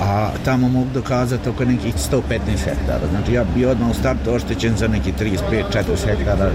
a 0.00 0.30
tamo 0.44 0.68
mogu 0.68 0.88
dokazati 0.94 1.48
oko 1.48 1.64
nekih 1.64 1.94
115 1.94 2.20
hektara. 2.64 3.06
Znači 3.10 3.32
ja 3.32 3.44
bi 3.54 3.66
odmah 3.66 3.90
u 3.90 3.94
startu 3.94 4.30
oštećen 4.34 4.76
za 4.76 4.88
neki 4.88 5.12
35-40 5.12 6.06
hektara 6.06 6.50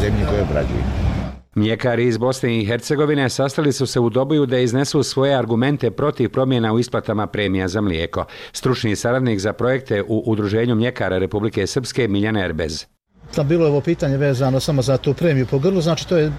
zemlje 0.00 0.26
koje 0.30 0.42
obrađujem. 0.42 1.14
Mljekari 1.54 2.06
iz 2.06 2.18
Bosne 2.18 2.58
i 2.58 2.66
Hercegovine 2.66 3.28
sastali 3.30 3.72
su 3.72 3.86
se 3.86 4.00
u 4.00 4.10
doboju 4.10 4.46
da 4.46 4.58
iznesu 4.58 5.02
svoje 5.02 5.34
argumente 5.34 5.90
protiv 5.90 6.28
promjena 6.28 6.72
u 6.72 6.78
isplatama 6.78 7.26
premija 7.26 7.68
za 7.68 7.80
mlijeko. 7.80 8.24
Stručni 8.52 8.96
saradnik 8.96 9.38
za 9.38 9.52
projekte 9.52 10.02
u 10.02 10.22
Udruženju 10.26 10.74
mljekara 10.74 11.18
Republike 11.18 11.66
Srpske 11.66 12.08
Miljana 12.08 12.44
Erbez. 12.44 12.86
Tam 13.34 13.48
bilo 13.48 13.64
je 13.64 13.70
ovo 13.70 13.80
pitanje 13.80 14.16
vezano 14.16 14.60
samo 14.60 14.82
za 14.82 14.96
tu 14.96 15.14
premiju 15.14 15.46
po 15.46 15.58
grlu, 15.58 15.80
znači 15.80 16.08
to 16.08 16.16
je 16.16 16.32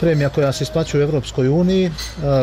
premija 0.00 0.28
koja 0.28 0.52
se 0.52 0.64
isplaćuje 0.64 1.04
u 1.04 1.08
Evropskoj 1.08 1.48
uniji, 1.48 1.90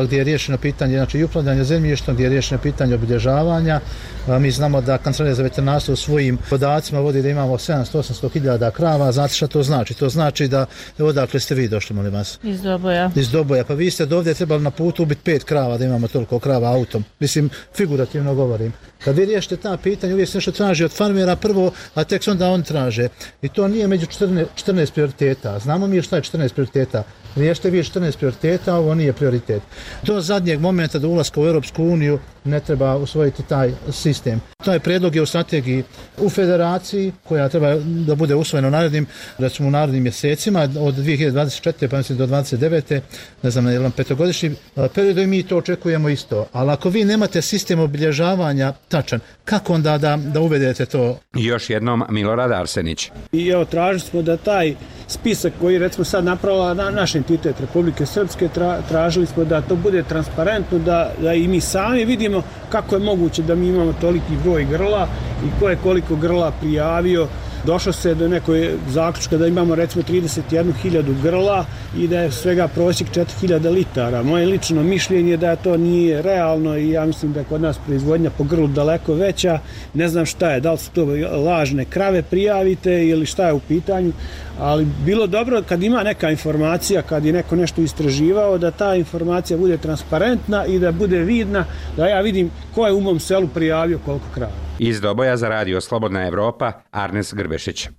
gdje 0.03 0.17
je 0.17 0.23
riješeno 0.23 0.57
pitanje 0.57 0.97
znači, 0.97 1.19
i 1.19 1.23
upravljanja 1.23 1.63
zemljišta, 1.63 2.13
gdje 2.13 2.23
je 2.23 2.29
riješeno 2.29 2.61
pitanje 2.61 2.95
obilježavanja. 2.95 3.79
Mi 4.27 4.51
znamo 4.51 4.81
da 4.81 4.97
kancelarija 4.97 5.35
za 5.35 5.43
veterinarstvo 5.43 5.93
u 5.93 5.97
svojim 5.97 6.37
podacima 6.49 6.99
vodi 6.99 7.21
da 7.21 7.29
imamo 7.29 7.53
700-800 7.53 8.31
hiljada 8.33 8.71
krava. 8.71 9.11
Znate 9.11 9.33
što 9.33 9.47
to 9.47 9.63
znači? 9.63 9.93
To 9.93 10.09
znači 10.09 10.47
da, 10.47 10.65
odakle 10.99 11.39
ste 11.39 11.55
vi 11.55 11.67
došli, 11.67 11.95
molim 11.95 12.13
vas? 12.13 12.39
Iz 12.43 12.61
Doboja. 12.61 13.11
Iz 13.15 13.31
Doboja. 13.31 13.63
Pa 13.63 13.73
vi 13.73 13.91
ste 13.91 14.05
dovdje 14.05 14.33
trebali 14.33 14.63
na 14.63 14.71
putu 14.71 15.03
ubiti 15.03 15.21
pet 15.23 15.43
krava 15.43 15.77
da 15.77 15.85
imamo 15.85 16.07
toliko 16.07 16.39
krava 16.39 16.69
autom. 16.69 17.03
Mislim, 17.19 17.49
figurativno 17.75 18.35
govorim. 18.35 18.73
Kad 19.03 19.17
vi 19.17 19.25
riješite 19.25 19.57
ta 19.57 19.77
pitanja, 19.77 20.13
uvijek 20.13 20.29
se 20.29 20.37
nešto 20.37 20.51
traži 20.51 20.83
od 20.83 20.91
farmera 20.91 21.35
prvo, 21.35 21.71
a 21.95 22.03
tek 22.03 22.21
onda 22.27 22.49
on 22.49 22.63
traže. 22.63 23.07
I 23.41 23.49
to 23.49 23.67
nije 23.67 23.87
među 23.87 24.05
14, 24.05 24.45
14 24.65 24.91
prioriteta. 24.91 25.59
Znamo 25.59 25.87
mi 25.87 26.01
šta 26.01 26.15
je 26.15 26.21
14 26.21 26.53
prioriteta. 26.53 27.03
Riješite 27.35 27.69
vi 27.69 27.83
14 27.83 28.17
prioriteta, 28.17 28.75
ovo 28.75 28.95
nije 28.95 29.13
prioritet. 29.13 29.61
Do 30.03 30.21
zadnjeg 30.21 30.59
momenta 30.59 30.99
do 30.99 31.09
ulaska 31.09 31.41
u 31.41 31.45
Europsku 31.45 31.83
uniju 31.83 32.19
ne 32.43 32.59
treba 32.59 32.95
usvojiti 32.95 33.43
taj 33.43 33.73
sistem. 33.91 34.41
Taj 34.65 34.79
predlog 34.79 35.15
je 35.15 35.21
u 35.21 35.25
strategiji 35.25 35.83
u 36.17 36.29
federaciji 36.29 37.11
koja 37.23 37.49
treba 37.49 37.75
da 37.75 38.15
bude 38.15 38.35
usvojena 38.35 38.67
u 38.67 38.71
narednim, 38.71 39.05
recimo 39.37 39.67
u 39.67 39.71
narednim 39.71 40.03
mjesecima 40.03 40.61
od 40.61 40.95
2024. 40.95 41.87
pa 41.87 41.97
mislim 41.97 42.17
do 42.17 42.27
29. 42.27 43.01
ne 43.43 43.49
znam, 43.49 43.67
jedan 43.67 43.91
petogodišnji 43.91 44.51
period 44.93 45.17
i 45.17 45.27
mi 45.27 45.43
to 45.43 45.57
očekujemo 45.57 46.09
isto. 46.09 46.47
Ali 46.51 46.71
ako 46.71 46.89
vi 46.89 47.05
nemate 47.05 47.41
sistem 47.41 47.79
obilježavanja 47.79 48.73
tačan, 48.87 49.19
kako 49.45 49.73
onda 49.73 49.97
da, 49.97 50.17
da 50.17 50.39
uvedete 50.39 50.85
to? 50.85 51.19
Još 51.33 51.69
jednom 51.69 52.03
Milorad 52.09 52.51
Arsenić. 52.51 53.11
I 53.31 53.47
evo, 53.47 53.65
tražili 53.65 53.99
smo 53.99 54.21
da 54.21 54.37
taj 54.37 54.75
spisak 55.11 55.53
koji 55.61 55.77
recimo 55.77 56.05
sad 56.05 56.25
napravila 56.25 56.73
na 56.73 56.89
naš 56.89 57.15
entitet 57.15 57.59
Republike 57.59 58.05
Srpske, 58.05 58.47
tra, 58.47 58.81
tražili 58.89 59.25
smo 59.25 59.43
da 59.43 59.61
to 59.61 59.75
bude 59.75 60.03
transparentno, 60.03 60.79
da, 60.79 61.11
da 61.21 61.33
i 61.33 61.47
mi 61.47 61.61
sami 61.61 62.05
vidimo 62.05 62.43
kako 62.69 62.95
je 62.95 62.99
moguće 62.99 63.41
da 63.41 63.55
mi 63.55 63.67
imamo 63.67 63.93
toliki 64.01 64.37
broj 64.43 64.65
grla 64.65 65.07
i 65.45 65.59
ko 65.59 65.69
je 65.69 65.77
koliko 65.83 66.15
grla 66.15 66.51
prijavio 66.61 67.27
došlo 67.65 67.93
se 67.93 68.15
do 68.15 68.27
nekoj 68.27 68.71
zaključka 68.89 69.37
da 69.37 69.47
imamo 69.47 69.75
recimo 69.75 70.03
31.000 70.03 71.21
grla 71.23 71.65
i 71.97 72.07
da 72.07 72.19
je 72.19 72.31
svega 72.31 72.67
prosjek 72.67 73.09
4.000 73.09 73.69
litara. 73.73 74.23
Moje 74.23 74.45
lično 74.45 74.83
mišljenje 74.83 75.31
je 75.31 75.37
da 75.37 75.55
to 75.55 75.77
nije 75.77 76.21
realno 76.21 76.77
i 76.77 76.89
ja 76.89 77.05
mislim 77.05 77.33
da 77.33 77.39
je 77.39 77.45
kod 77.45 77.61
nas 77.61 77.77
proizvodnja 77.85 78.29
po 78.37 78.43
grlu 78.43 78.67
daleko 78.67 79.13
veća. 79.13 79.59
Ne 79.93 80.07
znam 80.07 80.25
šta 80.25 80.51
je, 80.51 80.59
da 80.59 80.71
li 80.71 80.77
su 80.77 80.91
to 80.91 81.05
lažne 81.45 81.85
krave 81.85 82.21
prijavite 82.21 83.07
ili 83.07 83.25
šta 83.25 83.47
je 83.47 83.53
u 83.53 83.59
pitanju, 83.59 84.11
ali 84.59 84.87
bilo 85.05 85.27
dobro 85.27 85.63
kad 85.69 85.83
ima 85.83 86.03
neka 86.03 86.29
informacija, 86.29 87.01
kad 87.01 87.25
je 87.25 87.33
neko 87.33 87.55
nešto 87.55 87.81
istraživao, 87.81 88.57
da 88.57 88.71
ta 88.71 88.95
informacija 88.95 89.57
bude 89.57 89.77
transparentna 89.77 90.65
i 90.65 90.79
da 90.79 90.91
bude 90.91 91.19
vidna, 91.19 91.65
da 91.97 92.07
ja 92.07 92.21
vidim 92.21 92.51
ko 92.75 92.87
je 92.87 92.93
u 92.93 93.01
mom 93.01 93.19
selu 93.19 93.47
prijavio 93.47 93.99
koliko 94.05 94.25
krava. 94.33 94.51
Iz 94.79 95.01
Doboja 95.01 95.37
za 95.37 95.49
radio 95.49 95.81
Slobodna 95.81 96.27
Evropa, 96.27 96.71
Arnes 96.91 97.33
Grbešić. 97.33 97.89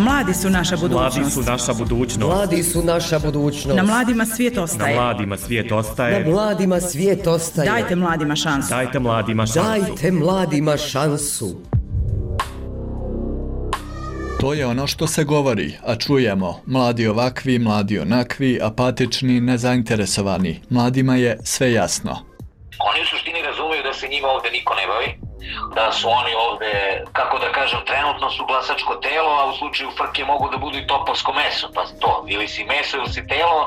Mladi 0.00 0.34
su 0.34 0.50
naša 0.50 0.76
budućnost. 0.76 1.16
Mladi 1.16 1.30
su 1.30 1.42
naša 1.42 1.74
budućnost. 1.74 2.20
Mladi 2.20 2.62
su 2.62 2.84
naša 2.84 3.18
budućnost. 3.18 3.76
Na 3.76 3.82
mladima 3.82 4.26
svijet 4.26 4.58
ostaje. 4.58 4.96
Na 4.96 5.02
mladima 5.02 5.36
svijet 5.36 5.72
ostaje. 5.72 6.24
Na 6.24 6.30
mladima 6.30 6.80
svijet 6.80 7.26
ostaje. 7.26 7.70
Dajte 7.70 7.96
mladima 7.96 8.36
šansu. 8.36 8.68
Dajte 8.70 8.98
mladima 8.98 9.46
šansu. 9.46 9.60
Dajte 9.70 10.12
mladima 10.12 10.76
šansu. 10.76 11.60
To 14.40 14.54
je 14.54 14.66
ono 14.66 14.86
što 14.86 15.06
se 15.06 15.24
govori, 15.24 15.74
a 15.86 15.96
čujemo. 15.96 16.60
Mladi 16.66 17.06
ovakvi, 17.06 17.58
mladi 17.58 17.98
onakvi, 17.98 18.58
apatični, 18.62 19.40
nezainteresovani. 19.40 20.60
Mladima 20.70 21.16
je 21.16 21.38
sve 21.44 21.72
jasno. 21.72 22.10
Oni 22.90 23.02
u 23.02 23.06
suštini 23.10 23.42
razumiju 23.42 23.82
da 23.82 23.92
se 23.94 24.08
njima 24.08 24.28
ovde 24.28 24.50
niko 24.50 24.74
ne 24.74 24.86
bavi, 24.86 25.29
da 25.74 25.92
su 25.92 26.06
oni 26.20 26.32
ovde, 26.48 26.72
kako 27.12 27.38
da 27.38 27.52
kažem, 27.52 27.80
trenutno 27.90 28.30
su 28.30 28.42
glasačko 28.48 28.94
telo, 29.06 29.32
a 29.40 29.50
u 29.50 29.56
slučaju 29.58 29.90
frke 29.98 30.24
mogu 30.24 30.48
da 30.52 30.56
budu 30.64 30.76
i 30.78 30.86
topovsko 30.86 31.32
meso, 31.40 31.66
pa 31.74 31.82
to, 32.00 32.24
ili 32.28 32.48
si 32.48 32.64
meso 32.64 32.96
ili 32.96 33.08
si 33.14 33.26
telo. 33.26 33.60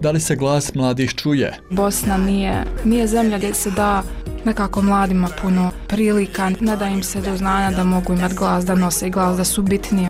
Da 0.00 0.10
li 0.10 0.20
se 0.20 0.36
glas 0.36 0.74
mladih 0.74 1.14
čuje? 1.14 1.58
Bosna 1.70 2.16
nije, 2.16 2.64
nije 2.84 3.06
zemlja 3.06 3.38
gdje 3.38 3.54
se 3.54 3.70
da 3.70 4.02
nekako 4.44 4.82
mladima 4.82 5.28
puno 5.42 5.70
prilika, 5.88 6.50
ne 6.60 6.76
da 6.76 6.86
im 6.86 7.02
se 7.02 7.20
do 7.20 7.36
znanja 7.36 7.70
da 7.70 7.84
mogu 7.84 8.12
imati 8.12 8.34
glas, 8.34 8.64
da 8.64 8.74
nose 8.74 9.10
glas, 9.10 9.36
da 9.36 9.44
su 9.44 9.62
bitni. 9.62 10.08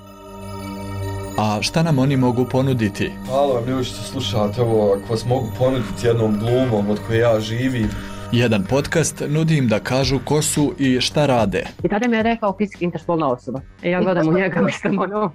A 1.39 1.63
šta 1.63 1.83
nam 1.83 1.99
oni 1.99 2.17
mogu 2.17 2.45
ponuditi? 2.45 3.13
Halo, 3.31 3.63
mi 3.67 3.85
ćete 3.85 4.03
slušati 4.03 4.61
ovo, 4.61 4.93
ako 4.93 5.13
vas 5.13 5.25
mogu 5.27 5.53
ponuditi 5.59 6.07
jednom 6.07 6.39
glumom 6.39 6.91
od 6.91 7.01
koje 7.07 7.19
ja 7.19 7.41
živim, 7.41 7.91
Jedan 8.33 8.65
podcast 8.65 9.23
nudi 9.29 9.57
im 9.57 9.69
da 9.69 9.79
kažu 9.81 10.19
ko 10.25 10.43
su 10.43 10.75
i 10.79 11.01
šta 11.01 11.27
rade. 11.27 11.65
I 11.85 11.89
tada 11.89 12.09
mi 12.09 12.17
je 12.17 12.23
rekao 12.23 12.55
fizički 12.59 12.85
interspolna 12.85 13.29
osoba. 13.29 13.61
E 13.83 13.91
ja 13.91 14.01
gledam 14.01 14.29
u 14.29 14.33
njega, 14.33 14.63
mislim, 14.71 14.99
ono, 14.99 15.33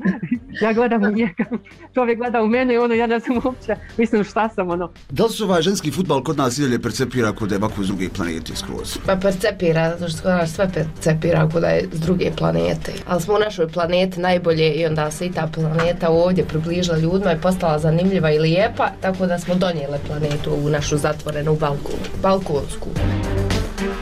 ja 0.62 0.74
gledam 0.74 1.04
u 1.04 1.12
njega, 1.12 1.46
čovjek 1.94 2.18
gleda 2.18 2.42
u 2.44 2.48
mene 2.48 2.74
i 2.74 2.78
ono, 2.78 2.94
ja 2.94 3.08
ne 3.08 3.20
znam 3.20 3.38
uopće, 3.46 3.76
mislim, 3.98 4.24
šta 4.24 4.50
sam, 4.50 4.70
ono. 4.70 4.92
Da 5.10 5.24
li 5.24 5.30
se 5.30 5.44
ovaj 5.44 5.62
ženski 5.62 5.92
futbal 5.92 6.24
kod 6.24 6.38
nas 6.38 6.58
idalje 6.58 6.82
percepira 6.82 7.32
kod 7.32 7.52
je 7.52 7.60
bako 7.60 7.82
iz 7.82 7.88
druge 7.88 8.10
planete 8.10 8.56
skroz? 8.56 8.98
Pa 9.06 9.16
percepira, 9.16 9.98
zato 9.98 10.12
što 10.12 10.30
nas 10.30 10.52
sve 10.52 10.70
percepira 10.74 11.50
kod 11.54 11.64
je 11.64 11.90
s 11.92 12.00
druge 12.00 12.32
planete. 12.38 12.94
Ali 13.08 13.22
smo 13.22 13.36
u 13.36 13.40
našoj 13.40 13.68
planeti 13.68 14.20
najbolje 14.20 14.74
i 14.74 14.86
onda 14.86 15.12
se 15.12 15.26
i 15.26 15.32
ta 15.32 15.50
planeta 15.54 16.10
ovdje 16.10 16.46
približila 16.46 16.98
ljudima 16.98 17.34
i 17.34 17.42
postala 17.42 17.80
zanimljiva 17.80 18.32
i 18.32 18.40
lijepa, 18.40 18.90
tako 19.02 19.26
da 19.26 19.40
smo 19.40 19.56
donijele 19.56 20.00
planetu 20.08 20.52
u 20.66 20.70
našu 20.70 20.98
zatvorenu 20.98 21.56
balku, 21.56 21.92
balkonsku. 22.22 22.87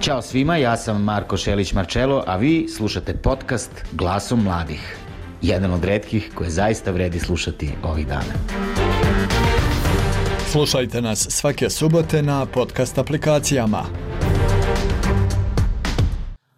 Ćao 0.01 0.21
svima, 0.21 0.57
ja 0.57 0.77
sam 0.77 1.03
Marko 1.03 1.37
Šelić 1.37 1.73
Marčelo, 1.73 2.23
a 2.27 2.35
vi 2.35 2.67
slušate 2.69 3.13
podcast 3.13 3.71
Glasom 3.91 4.43
mladih. 4.43 4.97
Jedan 5.41 5.73
od 5.73 5.83
redkih 5.83 6.31
koje 6.35 6.49
zaista 6.49 6.91
vredi 6.91 7.19
slušati 7.19 7.71
ovih 7.83 8.07
dana. 8.07 8.33
Slušajte 10.51 11.01
nas 11.01 11.27
svake 11.29 11.69
subote 11.69 12.21
na 12.21 12.45
podcast 12.45 12.97
aplikacijama. 12.97 13.85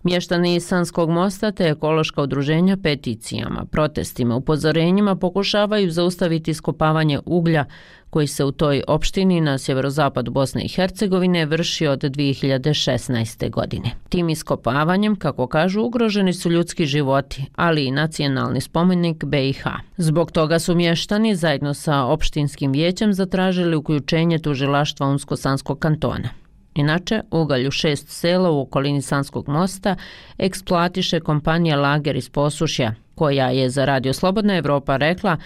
Mještani 0.08 0.60
Sanskog 0.60 1.10
mosta 1.10 1.52
te 1.52 1.63
ekološka 1.63 2.22
udruženja 2.22 2.78
peticijama, 2.84 3.65
protestima, 3.72 4.36
upozorenjima 4.36 5.15
pokušavaju 5.15 5.91
zaustaviti 5.91 6.52
iskopavanje 6.52 7.20
uglja 7.26 7.65
koji 8.10 8.28
se 8.28 8.43
u 8.43 8.52
toj 8.52 8.84
opštini 8.88 9.41
na 9.41 9.58
sjeverozapadu 9.58 10.32
Bosne 10.32 10.63
i 10.63 10.67
Hercegovine 10.67 11.46
vrši 11.46 11.88
od 11.88 12.00
2016. 12.00 13.50
godine. 13.50 13.91
Tim 14.10 14.30
iskopavanjem, 14.30 15.15
kako 15.15 15.48
kažu, 15.48 15.82
ugroženi 15.82 16.34
su 16.34 16.50
ljudski 16.50 16.86
životi, 16.86 17.46
ali 17.56 17.86
i 17.86 17.91
nacionalni 17.91 18.62
spomenik 18.62 19.24
BiH. 19.26 19.63
Zbog 19.98 20.32
toga 20.32 20.60
su 20.60 20.76
mještani 20.76 21.36
zajedno 21.36 21.74
sa 21.74 22.04
opštinskim 22.04 22.72
vijećem 22.72 23.13
zatražili 23.13 23.76
uključenje 23.76 24.39
tužilaštva 24.39 25.08
Unsko-Sanskog 25.08 25.80
kantona. 25.80 26.30
Inače, 26.78 27.22
ugalj 27.32 27.68
u 27.68 27.72
šest 27.72 28.10
sela 28.10 28.52
u 28.52 28.62
okolini 28.62 29.02
Sanskog 29.02 29.48
mosta 29.48 29.96
eksploatiše 30.38 31.20
kompanija 31.20 31.80
Lager 31.80 32.16
iz 32.16 32.30
Posušja, 32.30 32.94
koja 33.16 33.50
je 33.50 33.70
za 33.70 33.86
Radio 33.86 34.13
Slobodna 34.13 34.58
Evropa 34.58 34.98
rekla 34.98 35.38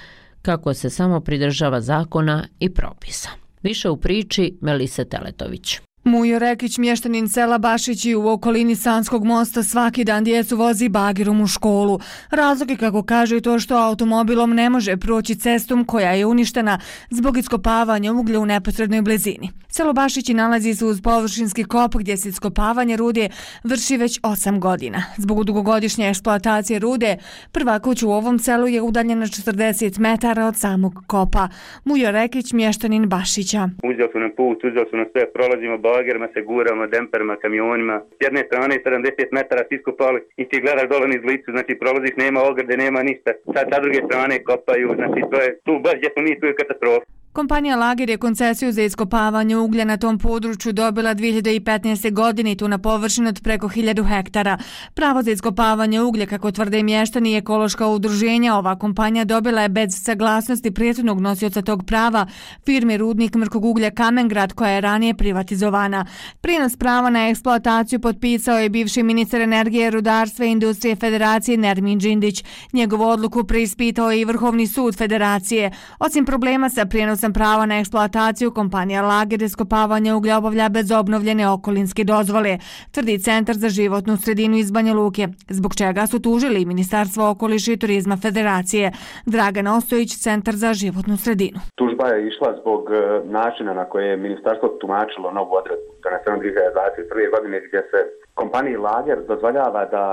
kako 0.42 0.74
se 0.74 0.90
samo 0.90 1.20
pridržava 1.20 1.82
zakona 1.82 2.48
i 2.60 2.70
propisa. 2.70 3.30
Više 3.64 3.90
u 3.90 3.98
priči 3.98 4.58
Melise 4.62 5.06
Teletović. 5.06 5.80
Mujo 6.04 6.40
Rekić, 6.40 6.78
mještanin 6.78 7.30
sela 7.30 7.58
Bašići 7.58 8.16
u 8.16 8.28
okolini 8.28 8.76
Sanskog 8.76 9.26
mosta 9.26 9.64
svaki 9.64 10.04
dan 10.04 10.24
djecu 10.24 10.58
vozi 10.58 10.90
bagirom 10.90 11.42
u 11.42 11.48
školu. 11.48 12.00
Razlog 12.30 12.72
je 12.72 12.78
kako 12.78 13.04
kaže 13.04 13.42
to 13.42 13.60
što 13.60 13.76
automobilom 13.76 14.54
ne 14.54 14.70
može 14.70 14.98
proći 14.98 15.36
cestom 15.36 15.86
koja 15.86 16.12
je 16.12 16.26
uništena 16.26 16.80
zbog 17.10 17.38
iskopavanja 17.38 18.14
uglja 18.14 18.40
u 18.40 18.46
neposrednoj 18.46 19.02
blizini. 19.02 19.50
Selo 19.68 19.94
Bašići 19.94 20.34
nalazi 20.34 20.74
se 20.76 20.86
uz 20.86 21.02
površinski 21.02 21.64
kop 21.64 21.96
gdje 21.96 22.18
se 22.18 22.30
iskopavanje 22.30 22.98
rude 22.98 23.30
vrši 23.64 23.98
već 23.98 24.20
8 24.22 24.60
godina. 24.60 25.04
Zbog 25.18 25.44
dugogodišnje 25.44 26.10
eksploatacije 26.10 26.80
rude, 26.80 27.18
prva 27.52 27.80
kuća 27.80 28.08
u 28.08 28.12
ovom 28.12 28.40
selu 28.40 28.68
je 28.68 28.82
udaljena 28.82 29.26
40 29.26 30.00
metara 30.00 30.46
od 30.46 30.56
samog 30.58 30.94
kopa. 31.08 31.48
Mujo 31.86 32.12
Rekić, 32.12 32.54
mještanin 32.54 33.10
Bašića. 33.10 33.70
Uzeo 33.84 34.08
su 34.12 34.20
nam 34.20 34.32
put, 34.38 34.58
uzeo 34.64 34.86
su 34.90 34.98
nam 34.98 35.06
sve, 35.12 35.34
prolazimo 35.34 35.78
bagerima, 35.92 36.28
se 36.34 36.42
gurama, 36.42 36.88
demperima, 36.88 37.36
kamionima. 37.44 37.96
S 38.18 38.20
jedne 38.26 38.42
strane 38.48 38.74
70 38.86 39.38
metara 39.38 39.64
si 39.68 39.76
iskopali 39.76 40.20
i 40.42 40.44
ti 40.50 40.62
gledaš 40.64 40.88
dole 40.90 41.08
niz 41.08 41.24
licu, 41.30 41.52
znači 41.56 41.80
prolaziš, 41.82 42.16
nema 42.24 42.40
ograde, 42.50 42.78
nema 42.78 43.00
ništa. 43.10 43.32
Sad 43.54 43.66
sa 43.72 43.80
druge 43.84 44.00
strane 44.08 44.44
kopaju, 44.50 44.88
znači 45.00 45.20
to 45.32 45.38
je 45.44 45.50
tu 45.66 45.74
baš 45.84 45.96
gdje 45.98 46.10
smo 46.14 46.22
mi, 46.24 46.40
tu 46.40 46.46
je 46.46 46.60
katastrofa. 46.62 47.21
Kompanija 47.34 47.76
Lager 47.76 48.10
je 48.10 48.18
koncesiju 48.18 48.72
za 48.72 48.82
iskopavanje 48.82 49.58
uglja 49.58 49.86
na 49.86 49.98
tom 49.98 50.20
području 50.20 50.74
dobila 50.74 51.16
2015. 51.16 52.14
godine 52.14 52.52
i 52.52 52.56
tu 52.56 52.68
na 52.68 52.78
površinu 52.78 53.30
od 53.30 53.42
preko 53.44 53.68
1000 53.68 54.08
hektara. 54.08 54.58
Pravo 54.94 55.24
za 55.24 55.32
iskopavanje 55.32 56.02
uglja, 56.02 56.26
kako 56.26 56.52
tvrde 56.52 56.84
mještani 56.84 57.32
i 57.32 57.38
ekološka 57.38 57.88
udruženja, 57.88 58.56
ova 58.56 58.80
kompanija 58.80 59.26
dobila 59.26 59.62
je 59.62 59.70
bez 59.70 60.04
saglasnosti 60.04 60.72
prijetnog 60.72 61.22
nosioca 61.22 61.62
tog 61.62 61.84
prava 61.86 62.26
firme 62.66 62.98
Rudnik 62.98 63.36
mrkog 63.36 63.66
uglja 63.66 63.92
Kamengrad 63.92 64.54
koja 64.54 64.72
je 64.72 64.82
ranije 64.82 65.14
privatizovana. 65.14 66.06
Prinos 66.42 66.78
prava 66.78 67.10
na 67.10 67.28
eksploataciju 67.28 68.00
potpisao 68.00 68.60
je 68.60 68.70
bivši 68.70 69.04
ministar 69.04 69.42
energije, 69.42 69.90
rudarstva 69.92 70.46
i 70.46 70.52
industrije 70.52 70.96
federacije 70.96 71.58
Nermin 71.58 72.00
Đindić. 72.00 72.44
Njegovu 72.74 73.04
odluku 73.04 73.44
preispitao 73.44 74.12
je 74.12 74.22
i 74.22 74.26
Vrhovni 74.26 74.68
sud 74.68 74.98
federacije. 74.98 75.72
Osim 76.00 76.26
problema 76.26 76.70
sa 76.70 76.86
prijenos 76.86 77.21
sam 77.22 77.34
prava 77.34 77.66
na 77.66 77.80
eksploataciju, 77.80 78.52
kompanija 78.52 79.02
Lager 79.02 79.42
iskopavanje 79.44 80.14
uglja 80.14 80.38
obavlja 80.38 80.70
bez 80.70 80.92
obnovljene 80.92 81.50
okolinske 81.50 82.04
dozvole, 82.04 82.58
tvrdi 82.94 83.20
Centar 83.28 83.56
za 83.64 83.70
životnu 83.70 84.18
sredinu 84.18 84.56
iz 84.58 84.72
Banja 84.72 84.94
Luke, 84.94 85.28
zbog 85.50 85.72
čega 85.82 86.08
su 86.08 86.22
tužili 86.22 86.66
Ministarstvo 86.66 87.30
okoliša 87.30 87.72
i 87.72 87.78
turizma 87.78 88.18
federacije. 88.26 88.92
Dragan 89.26 89.68
Ostojić, 89.68 90.10
Centar 90.26 90.56
za 90.64 90.74
životnu 90.74 91.18
sredinu. 91.18 91.60
Tužba 91.76 92.06
je 92.08 92.28
išla 92.28 92.50
zbog 92.62 92.82
e, 92.92 92.98
načina 93.40 93.74
na 93.74 93.86
koje 93.86 94.06
je 94.10 94.18
ministarstvo 94.18 94.68
tumačilo 94.82 95.32
novu 95.32 95.54
odredbu 95.62 95.92
donesenu 96.04 96.38
2021. 96.38 97.32
godine 97.36 97.58
gdje 97.68 97.82
se 97.92 98.00
kompaniji 98.34 98.78
Lager 98.78 99.20
dozvoljava 99.28 99.86
da 99.86 100.04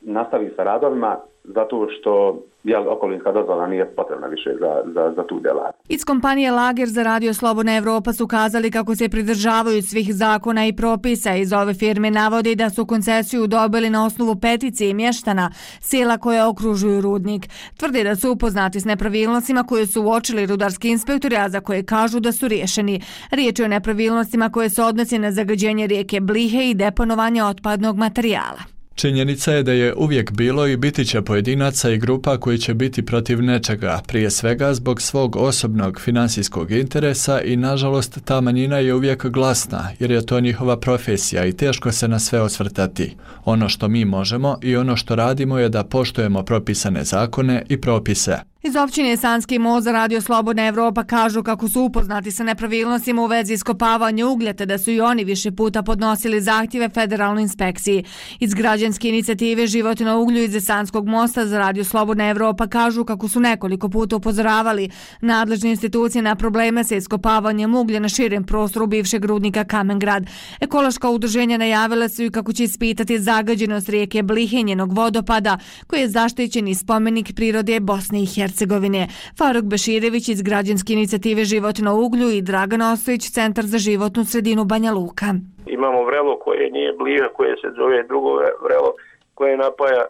nastavi 0.00 0.52
sa 0.56 0.62
radovima 0.64 1.16
zato 1.54 1.86
što 1.98 2.42
jel, 2.64 2.88
okolinska 2.88 3.32
dozvola 3.32 3.66
nije 3.66 3.86
potrebna 3.96 4.26
više 4.26 4.50
za, 4.60 4.92
za, 4.94 5.12
za 5.16 5.22
tu 5.26 5.40
djelatnost. 5.40 5.78
Iz 5.88 6.04
kompanije 6.04 6.50
Lager 6.50 6.88
za 6.88 7.02
Radio 7.02 7.34
Slobodna 7.34 7.76
Evropa 7.76 8.12
su 8.12 8.26
kazali 8.26 8.70
kako 8.70 8.94
se 8.96 9.08
pridržavaju 9.08 9.82
svih 9.82 10.14
zakona 10.14 10.66
i 10.66 10.76
propisa. 10.76 11.34
Iz 11.34 11.52
ove 11.52 11.74
firme 11.74 12.10
navodi 12.10 12.54
da 12.54 12.70
su 12.70 12.86
koncesiju 12.86 13.46
dobili 13.46 13.90
na 13.90 14.06
osnovu 14.06 14.36
peticije 14.36 14.94
mještana, 14.94 15.50
sela 15.80 16.18
koje 16.18 16.44
okružuju 16.44 17.00
rudnik. 17.00 17.48
Tvrde 17.76 18.04
da 18.04 18.16
su 18.16 18.32
upoznati 18.32 18.80
s 18.80 18.84
nepravilnostima 18.84 19.64
koje 19.64 19.86
su 19.86 20.02
uočili 20.02 20.46
rudarski 20.46 20.88
inspektori, 20.88 21.36
a 21.36 21.48
za 21.48 21.60
koje 21.60 21.82
kažu 21.82 22.20
da 22.20 22.32
su 22.32 22.48
riješeni. 22.48 23.00
Riječ 23.30 23.58
je 23.58 23.64
o 23.64 23.68
nepravilnostima 23.68 24.50
koje 24.50 24.70
se 24.70 24.82
odnose 24.82 25.18
na 25.18 25.32
zagađenje 25.32 25.86
rijeke 25.86 26.20
Blihe 26.20 26.70
i 26.70 26.74
deponovanje 26.74 27.44
otpadnog 27.44 27.96
materijala. 27.96 28.77
Činjenica 28.98 29.52
je 29.52 29.62
da 29.62 29.72
je 29.72 29.94
uvijek 29.94 30.32
bilo 30.32 30.66
i 30.66 30.76
biti 30.76 31.04
će 31.04 31.22
pojedinaca 31.22 31.90
i 31.90 31.98
grupa 31.98 32.38
koji 32.38 32.58
će 32.58 32.74
biti 32.74 33.06
protiv 33.06 33.42
nečega, 33.42 34.00
prije 34.06 34.30
svega 34.30 34.74
zbog 34.74 35.02
svog 35.02 35.36
osobnog 35.36 36.00
finansijskog 36.00 36.70
interesa 36.70 37.40
i 37.40 37.56
nažalost 37.56 38.18
ta 38.24 38.40
manjina 38.40 38.78
je 38.78 38.94
uvijek 38.94 39.26
glasna 39.26 39.90
jer 39.98 40.10
je 40.10 40.26
to 40.26 40.40
njihova 40.40 40.80
profesija 40.80 41.46
i 41.46 41.52
teško 41.52 41.92
se 41.92 42.08
na 42.08 42.18
sve 42.18 42.40
osvrtati. 42.40 43.16
Ono 43.44 43.68
što 43.68 43.88
mi 43.88 44.04
možemo 44.04 44.58
i 44.62 44.76
ono 44.76 44.96
što 44.96 45.14
radimo 45.14 45.58
je 45.58 45.68
da 45.68 45.84
poštujemo 45.84 46.42
propisane 46.42 47.04
zakone 47.04 47.62
i 47.68 47.80
propise. 47.80 48.38
Iz 48.62 48.76
općine 48.76 49.16
Sanski 49.16 49.58
most 49.58 49.84
za 49.84 49.92
Radio 49.92 50.20
Slobodna 50.20 50.66
Evropa 50.66 51.04
kažu 51.04 51.42
kako 51.42 51.68
su 51.68 51.82
upoznati 51.82 52.30
sa 52.30 52.44
nepravilnostima 52.44 53.22
u 53.22 53.26
vezi 53.26 53.54
iskopavanja 53.54 54.26
uglja 54.26 54.52
te 54.52 54.66
da 54.66 54.78
su 54.78 54.90
i 54.90 55.00
oni 55.00 55.24
više 55.24 55.50
puta 55.50 55.82
podnosili 55.82 56.40
zahtjeve 56.40 56.88
federalnoj 56.88 57.42
inspekciji. 57.42 58.04
Iz 58.40 58.54
građanske 58.54 59.08
inicijative 59.08 59.66
Život 59.66 60.00
na 60.00 60.16
uglju 60.16 60.42
iz 60.42 60.64
Sanskog 60.64 61.08
mosta 61.08 61.46
za 61.46 61.58
Radio 61.58 61.84
Slobodna 61.84 62.28
Evropa 62.28 62.66
kažu 62.66 63.04
kako 63.04 63.28
su 63.28 63.40
nekoliko 63.40 63.88
puta 63.88 64.16
upozoravali 64.16 64.90
nadležne 65.20 65.70
institucije 65.70 66.22
na 66.22 66.34
probleme 66.34 66.84
sa 66.84 66.96
iskopavanjem 66.96 67.74
uglja 67.74 68.00
na 68.00 68.08
širem 68.08 68.44
prostoru 68.44 68.86
bivšeg 68.86 69.24
rudnika 69.24 69.64
Kamengrad. 69.64 70.26
Ekološka 70.60 71.10
udruženja 71.10 71.58
najavila 71.58 72.08
su 72.08 72.22
i 72.22 72.30
kako 72.30 72.52
će 72.52 72.64
ispitati 72.64 73.18
zagađenost 73.18 73.88
rijeke 73.88 74.22
Blihenjenog 74.22 74.92
vodopada 74.92 75.58
koji 75.86 76.00
je 76.00 76.08
zaštićeni 76.08 76.74
spomenik 76.74 77.32
prirode 77.36 77.80
Bosne 77.80 78.22
i 78.22 78.26
Hercegovine. 78.26 78.47
Hercegovine. 78.48 79.02
Faruk 79.38 79.64
Beširević 79.72 80.28
iz 80.28 80.42
građanske 80.42 80.92
inicijative 80.92 81.44
Život 81.44 81.76
na 81.86 81.92
uglju 82.04 82.28
i 82.30 82.42
Dragan 82.42 82.82
Ostojić, 82.82 83.22
Centar 83.36 83.64
za 83.64 83.78
životnu 83.78 84.24
sredinu 84.24 84.64
Banja 84.64 84.92
Luka. 84.92 85.28
Imamo 85.66 86.04
vrelo 86.04 86.38
koje 86.44 86.70
nije 86.70 86.92
bliža, 86.92 87.28
koje 87.36 87.54
se 87.60 87.68
zove 87.76 88.02
drugo 88.02 88.30
vrelo, 88.66 88.90
koje 89.34 89.56
napaja 89.56 90.04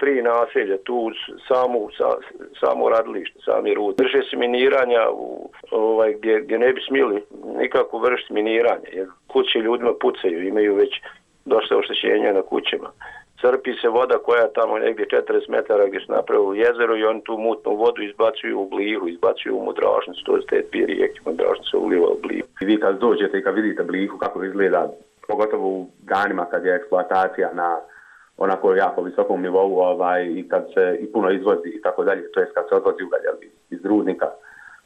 tri 0.00 0.22
naselja 0.22 0.76
tu 0.86 0.94
uz 0.94 1.16
samu, 1.48 1.88
sa, 1.98 2.08
samu 2.60 2.88
radilište, 2.88 3.38
sami 3.44 3.74
rud. 3.74 3.94
Drže 3.96 4.20
se 4.30 4.36
miniranja 4.36 5.02
u, 5.12 5.50
ovaj, 5.70 6.14
gdje, 6.18 6.40
gdje 6.40 6.58
ne 6.58 6.72
bi 6.72 6.80
smili 6.88 7.22
nikako 7.62 7.98
vršiti 7.98 8.32
miniranje, 8.32 8.88
jer 8.92 9.06
kuće 9.32 9.58
ljudima 9.58 9.92
pucaju, 10.00 10.48
imaju 10.48 10.74
već 10.74 10.92
dosta 11.44 11.76
oštećenja 11.76 12.32
na 12.32 12.42
kućama 12.42 12.90
crpi 13.42 13.72
se 13.80 13.88
voda 13.88 14.16
koja 14.26 14.52
tamo 14.58 14.78
negdje 14.78 15.06
40 15.06 15.50
metara 15.50 15.86
gdje 15.86 16.00
su 16.00 16.12
napravili 16.12 16.58
jezero 16.58 16.96
i 16.96 17.04
oni 17.04 17.20
tu 17.24 17.38
mutnu 17.38 17.76
vodu 17.76 18.02
izbacuju 18.02 18.60
u 18.60 18.68
blihu, 18.68 19.08
izbacuju 19.08 19.56
u 19.56 19.64
mudražnicu, 19.64 20.24
to 20.24 20.36
je 20.36 20.46
te 20.46 20.62
dvije 20.68 20.86
rijeke, 20.86 21.20
mudražnica 21.26 21.78
uliva 21.78 22.08
u 22.08 22.18
blihu. 22.22 22.48
I 22.60 22.64
vi 22.64 22.80
kad 22.80 22.98
dođete 22.98 23.38
i 23.38 23.42
kad 23.42 23.54
vidite 23.54 23.82
blihu 23.82 24.18
kako 24.18 24.44
izgleda, 24.44 24.90
pogotovo 25.28 25.68
u 25.68 25.86
danima 26.02 26.44
kad 26.44 26.64
je 26.64 26.74
eksploatacija 26.74 27.50
na 27.52 27.78
onako 28.36 28.74
jako 28.74 29.02
visokom 29.02 29.42
nivou 29.42 29.78
ovaj, 29.78 30.26
i 30.26 30.48
kad 30.48 30.66
se 30.74 30.98
i 31.00 31.12
puno 31.12 31.30
izvozi 31.30 31.68
i 31.68 31.82
tako 31.82 32.04
dalje, 32.04 32.32
to 32.32 32.40
je 32.40 32.50
kad 32.54 32.64
se 32.68 32.74
odvozi 32.74 33.02
ugalj 33.04 33.22
iz 33.70 33.84
rudnika, 33.84 34.26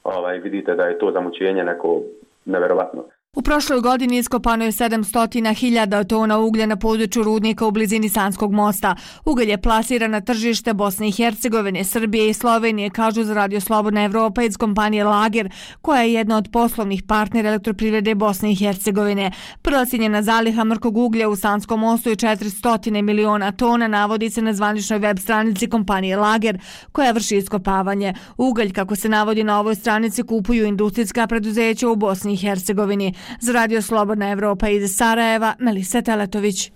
ovaj, 0.04 0.38
vidite 0.38 0.74
da 0.74 0.84
je 0.84 0.98
to 0.98 1.10
zamućenje 1.12 1.64
neko 1.64 2.02
neverovatno. 2.44 3.04
U 3.36 3.42
prošloj 3.42 3.80
godini 3.80 4.18
iskopano 4.18 4.64
je 4.64 4.72
700.000 4.72 6.06
tona 6.06 6.38
uglja 6.38 6.66
na 6.66 6.76
području 6.76 7.22
rudnika 7.22 7.66
u 7.66 7.70
blizini 7.70 8.08
Sanskog 8.08 8.52
mosta. 8.52 8.96
Ugalj 9.24 9.50
je 9.50 9.62
plasiran 9.62 10.10
na 10.10 10.20
tržište 10.20 10.74
Bosne 10.74 11.08
i 11.08 11.12
Hercegovine, 11.12 11.84
Srbije 11.84 12.30
i 12.30 12.34
Slovenije, 12.34 12.90
kažu 12.90 13.24
za 13.24 13.34
Radio 13.34 13.60
Slobodna 13.60 14.04
Evropa 14.04 14.42
iz 14.42 14.56
kompanije 14.56 15.04
Lager, 15.04 15.50
koja 15.82 16.02
je 16.02 16.12
jedna 16.12 16.36
od 16.36 16.48
poslovnih 16.52 17.02
partnera 17.02 17.48
elektroprivrede 17.48 18.14
Bosne 18.14 18.52
i 18.52 18.54
Hercegovine. 18.54 19.32
Procijenjena 19.62 20.22
zaliha 20.22 20.64
mrkog 20.64 20.96
uglja 20.96 21.28
u 21.28 21.36
Sanskom 21.36 21.80
mostu 21.80 22.08
je 22.08 22.16
400 22.16 23.02
miliona 23.02 23.52
tona, 23.52 23.88
navodi 23.88 24.30
se 24.30 24.42
na 24.42 24.52
zvaničnoj 24.52 24.98
web 24.98 25.18
stranici 25.18 25.68
kompanije 25.68 26.16
Lager, 26.16 26.58
koja 26.92 27.12
vrši 27.12 27.36
iskopavanje. 27.36 28.14
Ugalj, 28.36 28.72
kako 28.72 28.96
se 28.96 29.08
navodi 29.08 29.44
na 29.44 29.60
ovoj 29.60 29.74
stranici, 29.74 30.22
kupuju 30.22 30.66
industrijska 30.66 31.26
preduzeća 31.26 31.88
u 31.88 31.96
Bosni 31.96 32.32
i 32.32 32.36
Hercegovini. 32.36 33.14
Za 33.40 33.52
Radio 33.52 33.82
Slobodna 33.82 34.30
Evropa 34.30 34.68
iz 34.68 34.96
Sarajeva, 34.96 35.54
Melisa 35.58 36.02
Teletović. 36.02 36.72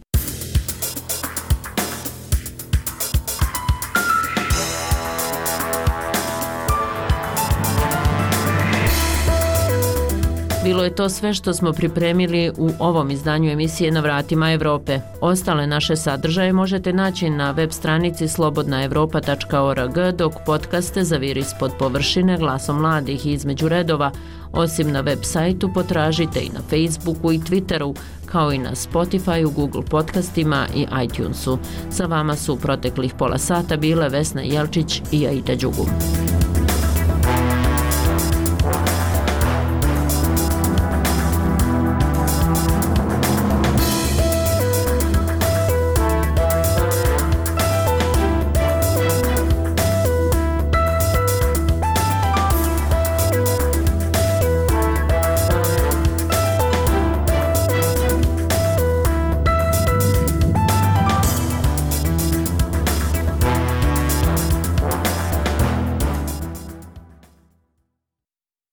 Bilo 10.70 10.84
je 10.84 10.94
to 10.94 11.08
sve 11.08 11.34
što 11.34 11.54
smo 11.54 11.72
pripremili 11.72 12.50
u 12.58 12.70
ovom 12.78 13.10
izdanju 13.10 13.50
emisije 13.50 13.90
Na 13.90 14.00
vratima 14.00 14.52
Evrope. 14.52 15.00
Ostale 15.20 15.66
naše 15.66 15.96
sadržaje 15.96 16.52
možete 16.52 16.92
naći 16.92 17.30
na 17.30 17.50
web 17.50 17.70
stranici 17.70 18.28
slobodnaevropa.org 18.28 20.16
dok 20.16 20.32
podcaste 20.46 21.04
za 21.04 21.16
vir 21.16 21.38
ispod 21.38 21.72
površine 21.78 22.38
glasom 22.38 22.80
mladih 22.80 23.26
i 23.26 23.32
između 23.32 23.68
redova. 23.68 24.10
Osim 24.52 24.92
na 24.92 25.00
web 25.00 25.18
sajtu 25.22 25.70
potražite 25.74 26.40
i 26.40 26.50
na 26.50 26.60
Facebooku 26.60 27.32
i 27.32 27.38
Twitteru 27.38 27.96
kao 28.26 28.52
i 28.52 28.58
na 28.58 28.70
Spotify, 28.70 29.52
Google 29.54 29.82
podcastima 29.82 30.66
i 30.74 30.86
iTunesu. 31.04 31.58
Sa 31.90 32.06
vama 32.06 32.36
su 32.36 32.56
proteklih 32.56 33.14
pola 33.14 33.38
sata 33.38 33.76
bile 33.76 34.08
Vesna 34.08 34.42
Jelčić 34.42 35.02
i 35.12 35.26
Aida 35.26 35.54
Đugum. 35.54 35.88